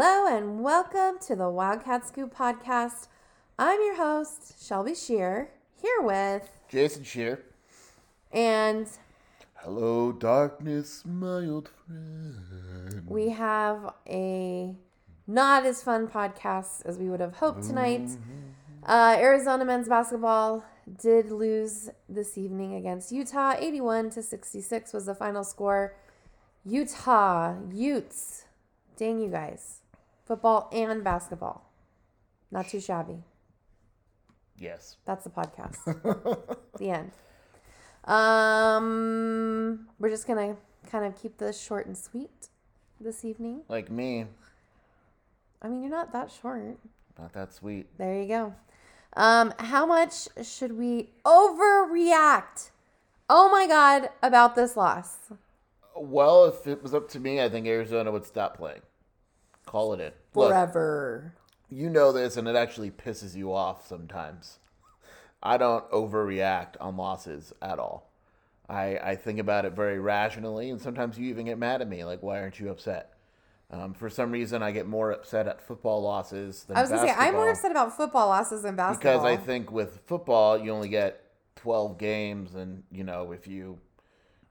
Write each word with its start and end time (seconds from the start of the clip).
Hello 0.00 0.28
and 0.32 0.60
welcome 0.62 1.18
to 1.26 1.34
the 1.34 1.50
Wildcat 1.50 2.06
Scoop 2.06 2.32
podcast. 2.32 3.08
I'm 3.58 3.80
your 3.80 3.96
host, 3.96 4.64
Shelby 4.64 4.94
Scheer, 4.94 5.50
here 5.82 6.00
with, 6.00 6.48
Jason 6.68 7.02
Scheer. 7.02 7.42
and 8.30 8.88
Hello, 9.54 10.12
darkness, 10.12 11.02
my 11.04 11.44
old 11.46 11.68
friend. 11.84 13.08
we 13.08 13.30
have 13.30 13.92
a 14.08 14.76
not 15.26 15.66
as 15.66 15.82
fun 15.82 16.06
podcast 16.06 16.86
as 16.86 16.96
we 16.96 17.10
would 17.10 17.18
have 17.18 17.34
hoped 17.34 17.64
tonight. 17.64 18.08
Uh, 18.84 19.16
Arizona 19.18 19.64
men's 19.64 19.88
basketball 19.88 20.64
did 20.96 21.32
lose 21.32 21.90
this 22.08 22.38
evening 22.38 22.76
against 22.76 23.10
Utah. 23.10 23.56
81 23.58 24.10
to 24.10 24.22
66 24.22 24.92
was 24.92 25.06
the 25.06 25.14
final 25.16 25.42
score. 25.42 25.96
Utah, 26.64 27.56
Utes. 27.72 28.44
Dang 28.96 29.18
you 29.18 29.28
guys. 29.28 29.77
Football 30.28 30.68
and 30.72 31.02
basketball. 31.02 31.64
Not 32.50 32.68
too 32.68 32.80
shabby. 32.80 33.24
Yes. 34.58 34.98
That's 35.06 35.24
the 35.24 35.30
podcast. 35.30 35.78
the 36.78 36.90
end. 36.90 37.12
Um, 38.04 39.88
we're 39.98 40.10
just 40.10 40.26
gonna 40.26 40.56
kind 40.90 41.06
of 41.06 41.20
keep 41.20 41.38
this 41.38 41.58
short 41.58 41.86
and 41.86 41.96
sweet 41.96 42.48
this 43.00 43.24
evening. 43.24 43.62
Like 43.68 43.90
me. 43.90 44.26
I 45.62 45.68
mean, 45.68 45.82
you're 45.82 45.90
not 45.90 46.12
that 46.12 46.30
short. 46.30 46.78
Not 47.18 47.32
that 47.32 47.54
sweet. 47.54 47.86
There 47.96 48.20
you 48.20 48.28
go. 48.28 48.54
Um, 49.16 49.54
how 49.58 49.86
much 49.86 50.28
should 50.42 50.76
we 50.76 51.10
overreact? 51.24 52.70
Oh 53.30 53.50
my 53.50 53.66
God, 53.66 54.10
about 54.22 54.54
this 54.54 54.76
loss. 54.76 55.16
Well, 55.96 56.44
if 56.44 56.66
it 56.66 56.82
was 56.82 56.94
up 56.94 57.08
to 57.10 57.20
me, 57.20 57.42
I 57.42 57.48
think 57.48 57.66
Arizona 57.66 58.12
would 58.12 58.24
stop 58.24 58.56
playing. 58.56 58.82
Call 59.68 59.92
it 59.92 60.00
in. 60.00 60.12
Look, 60.34 60.48
Forever. 60.48 61.34
you 61.68 61.90
know 61.90 62.10
this, 62.10 62.38
and 62.38 62.48
it 62.48 62.56
actually 62.56 62.90
pisses 62.90 63.34
you 63.34 63.52
off 63.52 63.86
sometimes. 63.86 64.60
I 65.42 65.58
don't 65.58 65.88
overreact 65.90 66.76
on 66.80 66.96
losses 66.96 67.52
at 67.60 67.78
all. 67.78 68.10
I, 68.66 68.96
I 68.96 69.14
think 69.14 69.38
about 69.38 69.66
it 69.66 69.74
very 69.74 69.98
rationally, 69.98 70.70
and 70.70 70.80
sometimes 70.80 71.18
you 71.18 71.28
even 71.28 71.44
get 71.44 71.58
mad 71.58 71.82
at 71.82 71.88
me, 71.88 72.02
like, 72.04 72.22
why 72.22 72.40
aren't 72.40 72.58
you 72.58 72.70
upset? 72.70 73.12
Um, 73.70 73.92
for 73.92 74.08
some 74.08 74.30
reason, 74.32 74.62
I 74.62 74.70
get 74.70 74.86
more 74.86 75.10
upset 75.12 75.46
at 75.46 75.60
football 75.60 76.00
losses 76.00 76.64
than 76.64 76.78
I 76.78 76.80
was 76.80 76.88
gonna 76.88 77.02
say 77.02 77.14
I'm 77.14 77.34
more 77.34 77.44
basketball. 77.44 77.50
upset 77.50 77.70
about 77.70 77.96
football 77.98 78.28
losses 78.28 78.62
than 78.62 78.74
basketball. 78.76 79.18
because 79.20 79.26
I 79.26 79.36
think 79.36 79.70
with 79.70 80.00
football 80.06 80.56
you 80.56 80.72
only 80.72 80.88
get 80.88 81.22
12 81.56 81.98
games 81.98 82.54
and 82.54 82.84
you 82.90 83.04
know 83.04 83.32
if 83.32 83.46
you 83.46 83.78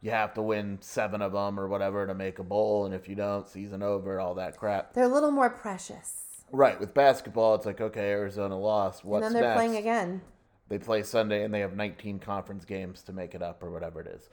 you 0.02 0.12
have 0.12 0.34
to 0.36 0.42
win 0.42 0.78
7 0.82 1.22
of 1.22 1.32
them 1.34 1.60
or 1.60 1.68
whatever 1.68 2.06
to 2.06 2.14
make 2.14 2.40
a 2.40 2.44
bowl 2.44 2.86
and 2.86 2.94
if 2.94 3.10
you 3.10 3.16
don't 3.16 3.48
season 3.48 3.82
over 3.82 4.20
all 4.20 4.36
that 4.36 4.58
crap. 4.58 4.94
they're 4.94 5.06
a 5.06 5.08
little 5.08 5.32
more 5.32 5.50
precious. 5.50 6.44
Right, 6.52 6.80
with 6.80 6.94
basketball 6.94 7.56
it's 7.56 7.66
like 7.66 7.82
okay, 7.82 8.12
Arizona 8.12 8.58
lost, 8.58 9.04
what's 9.04 9.26
and 9.26 9.36
then 9.36 9.42
they're 9.42 9.52
next? 9.52 9.60
playing 9.60 9.76
again. 9.76 10.22
They 10.70 10.78
play 10.78 11.04
Sunday 11.04 11.44
and 11.44 11.54
they 11.54 11.62
have 11.62 11.76
19 11.76 12.20
conference 12.20 12.66
games 12.66 13.02
to 13.04 13.14
make 13.14 13.34
it 13.34 13.42
up 13.42 13.64
or 13.64 13.72
whatever 13.72 14.02
it 14.02 14.08
is. 14.08 14.30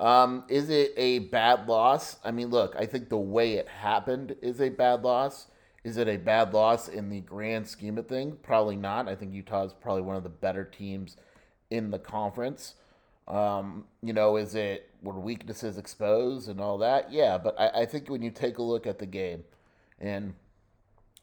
Um, 0.00 0.44
is 0.48 0.70
it 0.70 0.92
a 0.96 1.20
bad 1.20 1.68
loss? 1.68 2.16
I 2.24 2.30
mean, 2.32 2.48
look, 2.48 2.74
I 2.76 2.86
think 2.86 3.08
the 3.08 3.16
way 3.18 3.54
it 3.54 3.68
happened 3.68 4.34
is 4.42 4.60
a 4.60 4.68
bad 4.68 5.02
loss. 5.04 5.46
Is 5.84 5.98
it 5.98 6.08
a 6.08 6.16
bad 6.16 6.54
loss 6.54 6.88
in 6.88 7.10
the 7.10 7.20
grand 7.20 7.68
scheme 7.68 7.98
of 7.98 8.08
things? 8.08 8.36
Probably 8.42 8.76
not. 8.76 9.08
I 9.08 9.14
think 9.14 9.32
Utah 9.34 9.64
is 9.64 9.74
probably 9.74 10.02
one 10.02 10.16
of 10.16 10.22
the 10.22 10.30
better 10.30 10.64
teams 10.64 11.16
in 11.70 11.90
the 11.90 11.98
conference. 11.98 12.74
Um, 13.26 13.84
you 14.02 14.12
know, 14.12 14.36
is 14.36 14.54
it 14.54 14.90
were 15.02 15.18
weaknesses 15.18 15.78
exposed 15.78 16.48
and 16.48 16.60
all 16.60 16.78
that? 16.78 17.10
Yeah, 17.12 17.38
but 17.38 17.58
I, 17.58 17.82
I 17.82 17.86
think 17.86 18.08
when 18.08 18.22
you 18.22 18.30
take 18.30 18.58
a 18.58 18.62
look 18.62 18.86
at 18.86 18.98
the 18.98 19.06
game, 19.06 19.44
and 19.98 20.34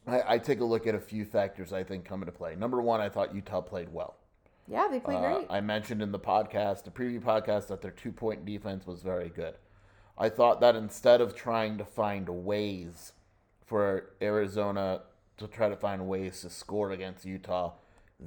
I, 0.06 0.22
I 0.34 0.38
take 0.38 0.60
a 0.60 0.64
look 0.64 0.86
at 0.86 0.94
a 0.94 1.00
few 1.00 1.24
factors 1.24 1.72
I 1.72 1.84
think 1.84 2.04
come 2.04 2.22
into 2.22 2.32
play. 2.32 2.56
Number 2.56 2.82
one, 2.82 3.00
I 3.00 3.08
thought 3.08 3.34
Utah 3.34 3.60
played 3.60 3.92
well. 3.92 4.16
Yeah, 4.68 4.88
they 4.90 5.00
played 5.00 5.16
Uh, 5.18 5.34
great. 5.34 5.46
I 5.50 5.60
mentioned 5.60 6.02
in 6.02 6.12
the 6.12 6.18
podcast, 6.18 6.84
the 6.84 6.90
preview 6.90 7.20
podcast, 7.20 7.68
that 7.68 7.82
their 7.82 7.90
two 7.90 8.12
point 8.12 8.44
defense 8.44 8.86
was 8.86 9.02
very 9.02 9.28
good. 9.28 9.54
I 10.18 10.28
thought 10.28 10.60
that 10.60 10.76
instead 10.76 11.20
of 11.20 11.34
trying 11.34 11.78
to 11.78 11.84
find 11.84 12.28
ways 12.28 13.12
for 13.64 14.10
Arizona 14.20 15.02
to 15.38 15.46
try 15.48 15.68
to 15.68 15.76
find 15.76 16.06
ways 16.06 16.42
to 16.42 16.50
score 16.50 16.90
against 16.90 17.24
Utah, 17.24 17.72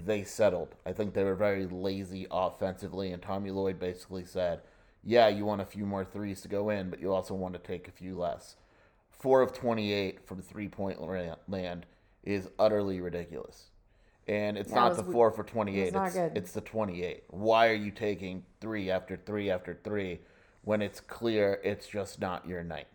they 0.06 0.23
settled. 0.23 0.75
I 0.85 0.94
think 0.94 1.13
they 1.13 1.23
were 1.23 1.35
very 1.35 1.66
lazy 1.66 2.28
offensively, 2.31 3.11
and 3.11 3.22
Tommy 3.22 3.51
Lloyd 3.51 3.79
basically 3.79 4.25
said, 4.25 4.61
Yeah, 5.03 5.28
you 5.28 5.45
want 5.45 5.61
a 5.61 5.66
few 5.66 5.85
more 5.85 6.06
threes 6.06 6.41
to 6.41 6.47
go 6.47 6.69
in, 6.69 6.89
but 6.89 7.00
you 7.00 7.13
also 7.13 7.33
want 7.33 7.53
to 7.53 7.59
take 7.59 7.88
a 7.88 7.91
few 7.91 8.17
less. 8.17 8.55
Four 9.11 9.41
of 9.41 9.53
28 9.53 10.25
from 10.25 10.41
three 10.41 10.67
point 10.67 11.00
land 11.47 11.85
is 12.23 12.50
utterly 12.59 13.00
ridiculous. 13.00 13.69
And 14.28 14.57
it's 14.57 14.72
not 14.72 14.89
was 14.89 14.97
the 14.97 15.11
four 15.11 15.29
for 15.31 15.44
28, 15.44 15.88
it 15.88 15.95
it's, 15.95 16.16
it's 16.16 16.51
the 16.51 16.61
28. 16.61 17.23
Why 17.29 17.69
are 17.69 17.75
you 17.75 17.91
taking 17.91 18.44
three 18.59 18.89
after 18.89 19.16
three 19.16 19.51
after 19.51 19.78
three 19.84 20.19
when 20.63 20.81
it's 20.81 21.00
clear 21.00 21.59
it's 21.63 21.88
just 21.88 22.19
not 22.19 22.47
your 22.47 22.63
night? 22.63 22.88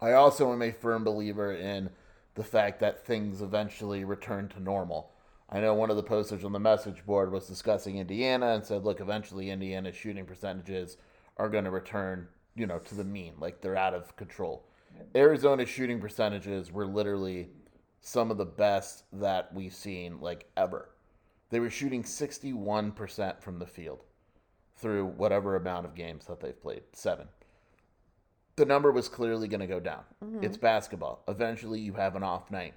I 0.00 0.12
also 0.12 0.52
am 0.52 0.62
a 0.62 0.72
firm 0.72 1.04
believer 1.04 1.52
in 1.52 1.90
the 2.34 2.42
fact 2.42 2.80
that 2.80 3.06
things 3.06 3.42
eventually 3.42 4.04
return 4.04 4.48
to 4.48 4.60
normal. 4.60 5.10
I 5.52 5.60
know 5.60 5.74
one 5.74 5.90
of 5.90 5.96
the 5.96 6.02
posters 6.02 6.44
on 6.44 6.52
the 6.52 6.58
message 6.58 7.04
board 7.04 7.30
was 7.30 7.46
discussing 7.46 7.98
Indiana 7.98 8.54
and 8.54 8.64
said, 8.64 8.84
look, 8.84 9.00
eventually 9.00 9.50
Indiana's 9.50 9.94
shooting 9.94 10.24
percentages 10.24 10.96
are 11.36 11.50
going 11.50 11.64
to 11.64 11.70
return, 11.70 12.26
you 12.54 12.66
know, 12.66 12.78
to 12.78 12.94
the 12.94 13.04
mean, 13.04 13.34
like 13.38 13.60
they're 13.60 13.76
out 13.76 13.92
of 13.92 14.16
control. 14.16 14.64
Arizona's 15.14 15.68
shooting 15.68 16.00
percentages 16.00 16.72
were 16.72 16.86
literally 16.86 17.50
some 18.00 18.30
of 18.30 18.38
the 18.38 18.46
best 18.46 19.04
that 19.12 19.52
we've 19.52 19.74
seen 19.74 20.20
like 20.20 20.50
ever. 20.56 20.88
They 21.50 21.60
were 21.60 21.70
shooting 21.70 22.02
61% 22.02 23.40
from 23.42 23.58
the 23.58 23.66
field 23.66 24.04
through 24.76 25.04
whatever 25.04 25.54
amount 25.54 25.84
of 25.84 25.94
games 25.94 26.26
that 26.26 26.40
they've 26.40 26.60
played, 26.60 26.82
7 26.92 27.28
the 28.56 28.64
number 28.64 28.92
was 28.92 29.08
clearly 29.08 29.48
going 29.48 29.60
to 29.60 29.66
go 29.66 29.80
down. 29.80 30.02
Mm-hmm. 30.24 30.44
It's 30.44 30.56
basketball. 30.56 31.22
Eventually, 31.28 31.80
you 31.80 31.94
have 31.94 32.16
an 32.16 32.22
off 32.22 32.50
night. 32.50 32.74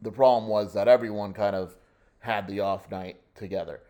The 0.00 0.10
problem 0.10 0.48
was 0.48 0.74
that 0.74 0.88
everyone 0.88 1.32
kind 1.32 1.56
of 1.56 1.74
had 2.22 2.46
the 2.46 2.60
off 2.60 2.90
night 2.90 3.20
together. 3.34 3.80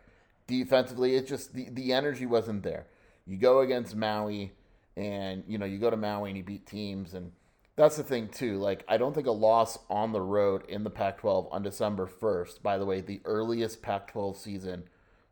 Defensively, 0.47 1.15
it 1.15 1.27
just 1.27 1.53
the, 1.53 1.69
the 1.71 1.93
energy 1.93 2.25
wasn't 2.25 2.63
there. 2.63 2.87
You 3.25 3.37
go 3.37 3.61
against 3.61 3.95
Maui, 3.95 4.51
and 4.97 5.43
you 5.47 5.57
know 5.57 5.65
you 5.65 5.77
go 5.77 5.89
to 5.89 5.97
Maui 5.97 6.29
and 6.29 6.37
you 6.37 6.43
beat 6.43 6.65
teams, 6.65 7.13
and 7.13 7.31
that's 7.75 7.95
the 7.95 8.03
thing 8.03 8.27
too. 8.27 8.57
Like 8.57 8.83
I 8.87 8.97
don't 8.97 9.13
think 9.15 9.27
a 9.27 9.31
loss 9.31 9.79
on 9.89 10.11
the 10.11 10.21
road 10.21 10.63
in 10.67 10.83
the 10.83 10.89
Pac-12 10.89 11.47
on 11.51 11.63
December 11.63 12.05
first. 12.05 12.61
By 12.61 12.77
the 12.77 12.85
way, 12.85 12.99
the 13.01 13.21
earliest 13.25 13.81
Pac-12 13.81 14.35
season 14.35 14.83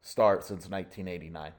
start 0.01 0.43
since 0.43 0.69
1989 0.69 1.51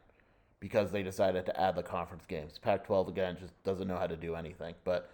because 0.58 0.92
they 0.92 1.02
decided 1.02 1.44
to 1.46 1.60
add 1.60 1.74
the 1.74 1.82
conference 1.82 2.24
games. 2.26 2.58
Pac 2.58 2.84
12, 2.84 3.08
again, 3.08 3.36
just 3.40 3.52
doesn't 3.64 3.88
know 3.88 3.96
how 3.96 4.06
to 4.06 4.16
do 4.16 4.36
anything. 4.36 4.74
But 4.84 5.10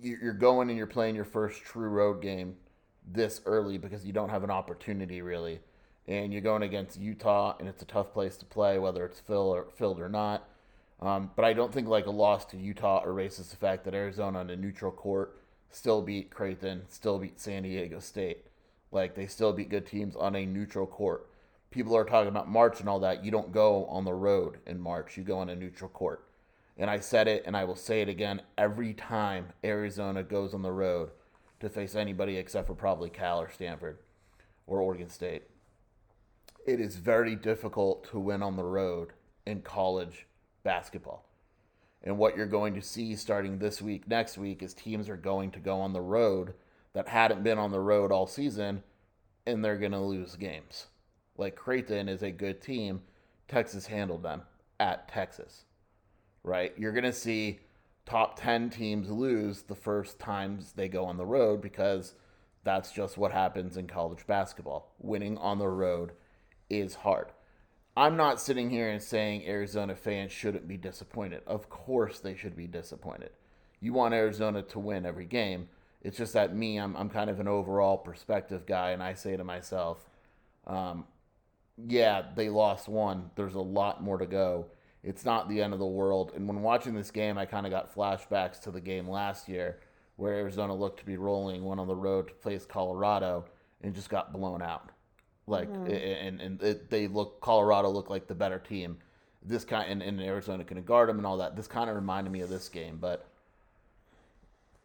you- 0.00 0.18
you're 0.22 0.32
going 0.32 0.68
and 0.68 0.78
you're 0.78 0.86
playing 0.86 1.16
your 1.16 1.24
first 1.24 1.62
true 1.62 1.88
road 1.88 2.22
game 2.22 2.56
this 3.04 3.40
early 3.46 3.78
because 3.78 4.04
you 4.04 4.12
don't 4.12 4.30
have 4.30 4.44
an 4.44 4.50
opportunity 4.50 5.22
really 5.22 5.60
and 6.06 6.32
you're 6.32 6.42
going 6.42 6.62
against 6.62 7.00
Utah, 7.00 7.56
and 7.58 7.68
it's 7.68 7.82
a 7.82 7.86
tough 7.86 8.12
place 8.12 8.36
to 8.36 8.44
play, 8.44 8.78
whether 8.78 9.04
it's 9.04 9.20
filled 9.20 9.56
or, 9.56 9.66
filled 9.74 10.00
or 10.00 10.08
not. 10.08 10.46
Um, 11.00 11.30
but 11.34 11.44
I 11.44 11.52
don't 11.52 11.72
think 11.72 11.88
like 11.88 12.06
a 12.06 12.10
loss 12.10 12.44
to 12.46 12.56
Utah 12.56 13.04
erases 13.04 13.48
the 13.48 13.56
fact 13.56 13.84
that 13.84 13.94
Arizona 13.94 14.40
on 14.40 14.50
a 14.50 14.56
neutral 14.56 14.92
court 14.92 15.40
still 15.70 16.02
beat 16.02 16.30
Creighton, 16.30 16.82
still 16.88 17.18
beat 17.18 17.40
San 17.40 17.62
Diego 17.62 18.00
State. 18.00 18.46
Like 18.92 19.14
they 19.14 19.26
still 19.26 19.52
beat 19.52 19.70
good 19.70 19.86
teams 19.86 20.14
on 20.14 20.36
a 20.36 20.46
neutral 20.46 20.86
court. 20.86 21.28
People 21.70 21.96
are 21.96 22.04
talking 22.04 22.28
about 22.28 22.48
March 22.48 22.80
and 22.80 22.88
all 22.88 23.00
that. 23.00 23.24
You 23.24 23.30
don't 23.30 23.50
go 23.50 23.86
on 23.86 24.04
the 24.04 24.14
road 24.14 24.58
in 24.66 24.80
March. 24.80 25.16
You 25.16 25.24
go 25.24 25.38
on 25.38 25.48
a 25.48 25.56
neutral 25.56 25.90
court. 25.90 26.24
And 26.78 26.88
I 26.88 27.00
said 27.00 27.26
it 27.26 27.42
and 27.44 27.56
I 27.56 27.64
will 27.64 27.76
say 27.76 28.00
it 28.02 28.08
again 28.08 28.42
every 28.56 28.94
time 28.94 29.48
Arizona 29.64 30.22
goes 30.22 30.54
on 30.54 30.62
the 30.62 30.70
road 30.70 31.10
to 31.64 31.70
face 31.70 31.94
anybody 31.94 32.36
except 32.36 32.66
for 32.66 32.74
probably 32.74 33.10
Cal 33.10 33.40
or 33.40 33.50
Stanford 33.50 33.98
or 34.66 34.80
Oregon 34.80 35.08
State. 35.08 35.42
It 36.66 36.80
is 36.80 36.96
very 36.96 37.36
difficult 37.36 38.08
to 38.10 38.18
win 38.18 38.42
on 38.42 38.56
the 38.56 38.64
road 38.64 39.10
in 39.44 39.60
college 39.60 40.26
basketball. 40.62 41.26
And 42.02 42.18
what 42.18 42.36
you're 42.36 42.46
going 42.46 42.74
to 42.74 42.82
see 42.82 43.16
starting 43.16 43.58
this 43.58 43.80
week, 43.82 44.06
next 44.08 44.38
week, 44.38 44.62
is 44.62 44.74
teams 44.74 45.08
are 45.08 45.16
going 45.16 45.50
to 45.52 45.58
go 45.58 45.80
on 45.80 45.92
the 45.92 46.00
road 46.00 46.54
that 46.92 47.08
hadn't 47.08 47.42
been 47.42 47.58
on 47.58 47.70
the 47.70 47.80
road 47.80 48.12
all 48.12 48.26
season 48.26 48.82
and 49.46 49.64
they're 49.64 49.78
going 49.78 49.92
to 49.92 50.00
lose 50.00 50.36
games. 50.36 50.86
Like 51.36 51.56
Creighton 51.56 52.08
is 52.08 52.22
a 52.22 52.30
good 52.30 52.62
team. 52.62 53.02
Texas 53.48 53.86
handled 53.86 54.22
them 54.22 54.42
at 54.80 55.08
Texas, 55.08 55.64
right? 56.42 56.72
You're 56.78 56.92
going 56.92 57.04
to 57.04 57.12
see 57.12 57.60
top 58.06 58.38
10 58.38 58.70
teams 58.70 59.10
lose 59.10 59.62
the 59.62 59.74
first 59.74 60.18
times 60.18 60.72
they 60.72 60.88
go 60.88 61.04
on 61.04 61.16
the 61.16 61.26
road 61.26 61.60
because 61.60 62.14
that's 62.62 62.92
just 62.92 63.16
what 63.16 63.32
happens 63.32 63.76
in 63.76 63.86
college 63.86 64.26
basketball. 64.26 64.92
Winning 64.98 65.38
on 65.38 65.58
the 65.58 65.68
road 65.68 66.12
is 66.68 66.94
hard. 66.96 67.28
I'm 67.96 68.16
not 68.16 68.40
sitting 68.40 68.70
here 68.70 68.90
and 68.90 69.02
saying 69.02 69.46
Arizona 69.46 69.94
fans 69.94 70.32
shouldn't 70.32 70.66
be 70.66 70.76
disappointed. 70.76 71.42
Of 71.46 71.70
course 71.70 72.18
they 72.18 72.34
should 72.34 72.56
be 72.56 72.66
disappointed. 72.66 73.30
You 73.80 73.92
want 73.92 74.14
Arizona 74.14 74.62
to 74.62 74.78
win 74.78 75.06
every 75.06 75.26
game. 75.26 75.68
It's 76.02 76.18
just 76.18 76.32
that 76.32 76.56
me, 76.56 76.78
I'm, 76.78 76.96
I'm 76.96 77.08
kind 77.08 77.30
of 77.30 77.38
an 77.38 77.48
overall 77.48 77.96
perspective 77.96 78.66
guy, 78.66 78.90
and 78.90 79.02
I 79.02 79.14
say 79.14 79.36
to 79.36 79.44
myself, 79.44 80.08
um, 80.66 81.04
yeah, 81.76 82.22
they 82.34 82.48
lost 82.48 82.88
one. 82.88 83.30
There's 83.36 83.54
a 83.54 83.60
lot 83.60 84.02
more 84.02 84.18
to 84.18 84.26
go. 84.26 84.66
It's 85.04 85.24
not 85.24 85.48
the 85.48 85.60
end 85.60 85.74
of 85.74 85.78
the 85.78 85.86
world. 85.86 86.32
And 86.34 86.48
when 86.48 86.62
watching 86.62 86.94
this 86.94 87.10
game, 87.10 87.36
I 87.36 87.44
kind 87.44 87.66
of 87.66 87.70
got 87.70 87.94
flashbacks 87.94 88.60
to 88.62 88.70
the 88.70 88.80
game 88.80 89.08
last 89.08 89.48
year 89.48 89.80
where 90.16 90.34
Arizona 90.34 90.74
looked 90.74 91.00
to 91.00 91.06
be 91.06 91.16
rolling, 91.16 91.64
went 91.64 91.80
on 91.80 91.88
the 91.88 91.94
road 91.94 92.28
to 92.28 92.34
place 92.34 92.64
Colorado, 92.64 93.44
and 93.82 93.94
just 93.94 94.08
got 94.08 94.32
blown 94.32 94.62
out. 94.62 94.90
Like, 95.46 95.68
mm-hmm. 95.70 95.92
and, 95.92 96.40
and 96.40 96.62
it, 96.62 96.88
they 96.88 97.06
look, 97.06 97.40
Colorado 97.40 97.90
looked 97.90 98.10
like 98.10 98.26
the 98.26 98.34
better 98.34 98.58
team. 98.58 98.96
This 99.42 99.64
kind, 99.64 99.90
and, 99.90 100.02
and 100.02 100.20
Arizona 100.20 100.64
couldn't 100.64 100.86
guard 100.86 101.08
them 101.08 101.18
and 101.18 101.26
all 101.26 101.36
that. 101.36 101.54
This 101.54 101.66
kind 101.66 101.90
of 101.90 101.96
reminded 101.96 102.32
me 102.32 102.40
of 102.40 102.48
this 102.48 102.68
game, 102.68 102.96
but 102.98 103.28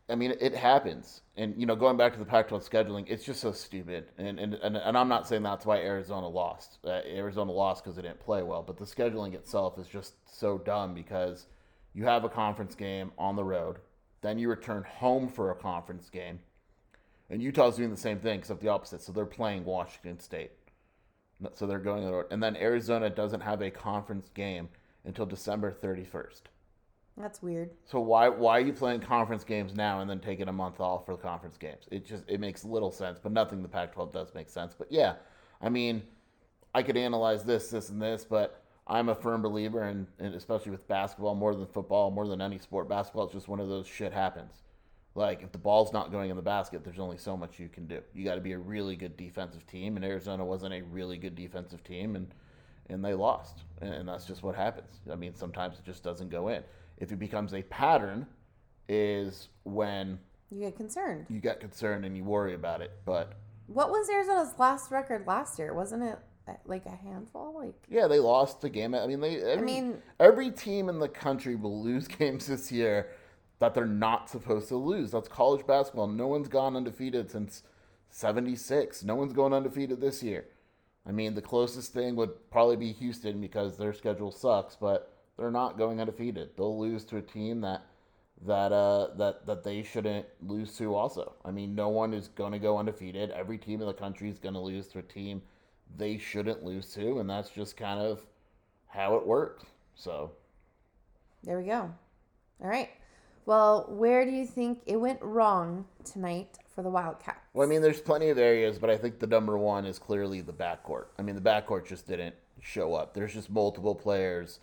I 0.09 0.15
mean, 0.15 0.33
it 0.39 0.56
happens. 0.56 1.21
And, 1.38 1.56
you 1.57 1.65
know, 1.65 1.75
going 1.75 1.97
back 1.97 2.13
to 2.13 2.19
the 2.19 2.25
Pac 2.25 2.47
12 2.50 2.67
scheduling, 2.67 3.06
it's 3.07 3.23
just 3.23 3.39
so 3.39 3.51
stupid. 3.51 4.06
And, 4.17 4.39
and, 4.39 4.56
and, 4.56 4.75
and 4.75 4.97
I'm 4.97 5.07
not 5.07 5.27
saying 5.27 5.44
that's 5.44 5.65
why 5.65 5.77
Arizona 5.77 6.27
lost. 6.27 6.79
Uh, 6.83 7.01
Arizona 7.06 7.51
lost 7.51 7.83
because 7.83 7.97
it 7.97 8.01
didn't 8.01 8.19
play 8.19 8.44
well. 8.44 8.63
But 8.63 8.77
the 8.77 8.85
scheduling 8.85 9.33
itself 9.33 9.77
is 9.77 9.88
just 9.88 10.13
so 10.25 10.57
dumb 10.57 10.94
because 10.94 11.47
you 11.94 12.06
have 12.06 12.23
a 12.23 12.29
conference 12.29 12.75
game 12.75 13.11
on 13.17 13.35
the 13.35 13.44
road, 13.44 13.77
then 14.21 14.38
you 14.38 14.50
return 14.50 14.83
home 14.83 15.27
for 15.27 15.51
a 15.51 15.56
conference 15.56 16.09
game. 16.09 16.39
And 17.29 17.41
Utah's 17.41 17.75
doing 17.75 17.91
the 17.91 17.97
same 17.97 18.19
thing, 18.19 18.39
except 18.39 18.61
the 18.61 18.69
opposite. 18.69 19.01
So 19.01 19.11
they're 19.11 19.25
playing 19.25 19.63
Washington 19.63 20.19
State. 20.19 20.51
So 21.53 21.67
they're 21.67 21.79
going 21.79 22.03
on 22.03 22.09
the 22.09 22.17
road. 22.17 22.25
And 22.31 22.41
then 22.41 22.56
Arizona 22.57 23.09
doesn't 23.09 23.41
have 23.41 23.61
a 23.61 23.69
conference 23.69 24.29
game 24.29 24.69
until 25.06 25.25
December 25.25 25.71
31st. 25.71 26.41
That's 27.19 27.42
weird. 27.42 27.71
So 27.83 28.00
why 28.00 28.30
why 28.30 28.57
are 28.57 28.62
you 28.62 28.71
playing 28.71 29.01
conference 29.01 29.44
games 29.44 29.75
now 29.75 30.00
and 30.00 30.10
then 30.10 30.19
taking 30.21 30.48
a 30.48 30.54
month 30.54 30.80
off 30.80 31.06
for 31.06 31.18
the 31.18 31.21
conference 31.21 31.57
games? 31.57 31.86
It 31.92 32.06
just 32.06 32.24
it 32.30 32.39
makes 32.39 32.63
little 32.63 32.92
sense, 32.92 33.19
but 33.21 33.33
nothing 33.33 33.62
the 33.62 33.68
Pac-12 33.68 34.13
does 34.13 34.33
make 34.33 34.50
sense. 34.50 34.74
But 34.74 34.89
yeah, 34.89 35.16
I 35.62 35.68
mean, 35.68 36.01
I 36.74 36.81
could 36.81 36.95
analyze 36.95 37.44
this, 37.44 37.69
this, 37.69 37.89
and 37.89 38.01
this, 38.01 38.24
but 38.24 38.63
I'm 38.88 39.10
a 39.10 39.16
firm 39.16 39.42
believer, 39.42 39.83
and 39.83 40.07
especially 40.19 40.71
with 40.71 40.88
basketball, 40.88 41.36
more 41.36 41.54
than 41.54 41.68
football, 41.68 42.10
more 42.10 42.25
than 42.25 42.42
any 42.42 42.57
sport, 42.57 42.88
basketball 42.88 43.27
is 43.27 43.33
just 43.33 43.50
one 43.50 43.60
of 43.60 43.68
those 43.68 43.86
shit 43.86 44.13
happens. 44.13 44.63
Like 45.13 45.44
if 45.44 45.51
the 45.51 45.57
ball's 45.57 45.92
not 45.92 46.13
going 46.13 46.30
in 46.30 46.38
the 46.38 46.42
basket, 46.42 46.86
there's 46.86 47.00
only 47.00 47.18
so 47.18 47.36
much 47.36 47.60
you 47.60 47.68
can 47.68 47.86
do. 47.86 48.01
You 48.13 48.24
got 48.24 48.36
to 48.36 48.42
be 48.42 48.54
a 48.54 48.57
really 48.57 48.95
good 48.95 49.18
defensive 49.18 49.68
team, 49.68 49.98
and 49.98 50.06
Arizona 50.06 50.45
wasn't 50.45 50.74
a 50.74 50.83
really 50.83 51.18
good 51.18 51.36
defensive 51.36 51.83
team, 51.83 52.16
and 52.16 52.33
and 52.89 53.04
they 53.04 53.13
lost, 53.13 53.63
and 53.81 54.07
that's 54.07 54.25
just 54.25 54.42
what 54.42 54.56
happens. 54.56 55.01
I 55.12 55.16
mean, 55.16 55.36
sometimes 55.36 55.77
it 55.77 55.86
just 55.86 56.01
doesn't 56.01 56.30
go 56.30 56.48
in. 56.48 56.63
If 56.99 57.11
it 57.11 57.19
becomes 57.19 57.53
a 57.53 57.61
pattern, 57.63 58.27
is 58.89 59.49
when 59.63 60.19
you 60.51 60.59
get 60.61 60.75
concerned. 60.75 61.27
You 61.29 61.39
get 61.39 61.59
concerned 61.59 62.03
and 62.05 62.17
you 62.17 62.23
worry 62.23 62.55
about 62.55 62.81
it. 62.81 62.91
But 63.05 63.33
what 63.67 63.91
was 63.91 64.09
Arizona's 64.09 64.57
last 64.57 64.91
record 64.91 65.27
last 65.27 65.59
year? 65.59 65.73
Wasn't 65.73 66.01
it 66.03 66.17
uh, 66.47 66.53
like 66.65 66.85
a 66.87 66.95
handful? 66.95 67.53
Like 67.55 67.75
yeah, 67.87 68.07
they 68.07 68.19
lost 68.19 68.61
the 68.61 68.69
game. 68.69 68.95
I 68.95 69.05
mean, 69.07 69.21
they. 69.21 69.37
Every, 69.37 69.53
I 69.53 69.61
mean, 69.61 70.01
every 70.19 70.51
team 70.51 70.89
in 70.89 70.99
the 70.99 71.07
country 71.07 71.55
will 71.55 71.81
lose 71.83 72.07
games 72.07 72.47
this 72.47 72.71
year 72.71 73.11
that 73.59 73.73
they're 73.73 73.85
not 73.85 74.29
supposed 74.29 74.69
to 74.69 74.75
lose. 74.75 75.11
That's 75.11 75.27
college 75.27 75.65
basketball. 75.67 76.07
No 76.07 76.27
one's 76.27 76.47
gone 76.47 76.75
undefeated 76.75 77.29
since 77.29 77.61
'76. 78.09 79.03
No 79.03 79.15
one's 79.15 79.33
going 79.33 79.53
undefeated 79.53 80.01
this 80.01 80.23
year. 80.23 80.45
I 81.05 81.11
mean, 81.11 81.35
the 81.35 81.41
closest 81.41 81.93
thing 81.93 82.15
would 82.15 82.51
probably 82.51 82.75
be 82.75 82.91
Houston 82.93 83.39
because 83.39 83.77
their 83.77 83.93
schedule 83.93 84.31
sucks, 84.31 84.75
but 84.75 85.19
they're 85.39 85.50
not 85.50 85.77
going 85.77 86.01
undefeated. 86.01 86.50
They'll 86.57 86.77
lose 86.77 87.06
to 87.06 87.18
a 87.18 87.21
team 87.21 87.62
that 87.62 87.86
that 88.45 88.71
uh 88.71 89.15
that 89.15 89.45
that 89.47 89.63
they 89.63 89.83
shouldn't 89.83 90.25
lose 90.41 90.77
to 90.77 90.94
also. 90.94 91.33
I 91.45 91.51
mean, 91.51 91.74
no 91.74 91.89
one 91.89 92.13
is 92.13 92.27
going 92.27 92.51
to 92.51 92.59
go 92.59 92.77
undefeated. 92.77 93.31
Every 93.31 93.57
team 93.57 93.81
in 93.81 93.88
the 93.88 93.94
country 93.94 94.30
is 94.30 94.38
going 94.38 94.53
to 94.53 94.59
lose 94.59 94.88
to 94.89 95.00
a 95.00 95.03
team 95.03 95.41
they 95.97 96.18
shouldn't 96.18 96.63
lose 96.63 96.94
to, 96.94 97.19
and 97.19 97.27
that's 97.30 97.50
just 97.50 97.75
kind 97.75 98.00
of 98.00 98.21
how 98.88 99.15
it 99.15 99.25
works. 99.25 99.65
So, 99.95 100.31
there 101.44 101.57
we 101.57 101.65
go. 101.65 101.92
All 102.62 102.68
right. 102.68 102.89
Well, 103.45 103.88
where 103.89 104.25
do 104.25 104.31
you 104.31 104.45
think 104.45 104.81
it 104.85 104.97
went 104.97 105.19
wrong 105.24 105.85
tonight 106.03 106.59
for 106.75 106.83
the 106.83 106.89
Wildcats? 106.89 107.39
Well, 107.53 107.65
I 107.65 107.69
mean, 107.69 107.81
there's 107.81 108.00
plenty 108.00 108.30
of 108.30 108.38
areas, 108.38 108.77
but 108.77 108.92
I 108.92 108.97
think 108.97 109.19
the 109.19 109.25
number 109.25 109.57
one 109.57 109.85
is 109.85 109.97
clearly 109.97 110.42
the 110.42 110.53
backcourt. 110.53 111.06
I 111.18 111.24
mean, 111.24 111.33
the 111.33 111.42
backcourt 111.42 111.88
just 111.88 112.07
didn't 112.07 112.35
show 112.62 112.94
up. 112.94 113.15
There's 113.15 113.33
just 113.33 113.50
multiple 113.50 113.95
players 113.95 114.59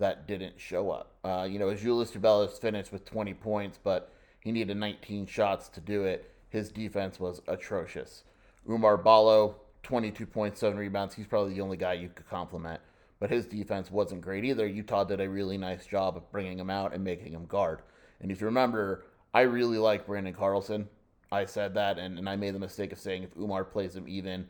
that 0.00 0.26
didn't 0.26 0.58
show 0.58 0.90
up. 0.90 1.14
Uh, 1.22 1.46
you 1.48 1.58
know, 1.58 1.66
Azuolas 1.66 2.10
Tubelis 2.10 2.58
finished 2.58 2.90
with 2.90 3.04
20 3.04 3.34
points, 3.34 3.78
but 3.82 4.12
he 4.40 4.50
needed 4.50 4.76
19 4.76 5.26
shots 5.26 5.68
to 5.68 5.80
do 5.80 6.04
it. 6.04 6.32
His 6.48 6.72
defense 6.72 7.20
was 7.20 7.40
atrocious. 7.46 8.24
Oumar 8.68 9.02
Ballo, 9.02 9.56
22 9.82 10.26
points, 10.26 10.60
7 10.60 10.76
rebounds. 10.76 11.14
He's 11.14 11.26
probably 11.26 11.54
the 11.54 11.60
only 11.60 11.76
guy 11.76 11.92
you 11.92 12.08
could 12.08 12.28
compliment, 12.28 12.80
but 13.20 13.30
his 13.30 13.46
defense 13.46 13.90
wasn't 13.90 14.22
great 14.22 14.44
either. 14.44 14.66
Utah 14.66 15.04
did 15.04 15.20
a 15.20 15.28
really 15.28 15.58
nice 15.58 15.86
job 15.86 16.16
of 16.16 16.30
bringing 16.32 16.58
him 16.58 16.70
out 16.70 16.92
and 16.92 17.04
making 17.04 17.32
him 17.32 17.46
guard. 17.46 17.82
And 18.20 18.32
if 18.32 18.40
you 18.40 18.46
remember, 18.46 19.04
I 19.32 19.42
really 19.42 19.78
like 19.78 20.06
Branden 20.06 20.34
Carlson. 20.34 20.88
I 21.30 21.44
said 21.44 21.74
that, 21.74 21.98
and, 21.98 22.18
and 22.18 22.28
I 22.28 22.36
made 22.36 22.54
the 22.54 22.58
mistake 22.58 22.92
of 22.92 22.98
saying 22.98 23.22
if 23.22 23.34
Oumar 23.34 23.70
plays 23.70 23.94
him 23.94 24.08
even, 24.08 24.48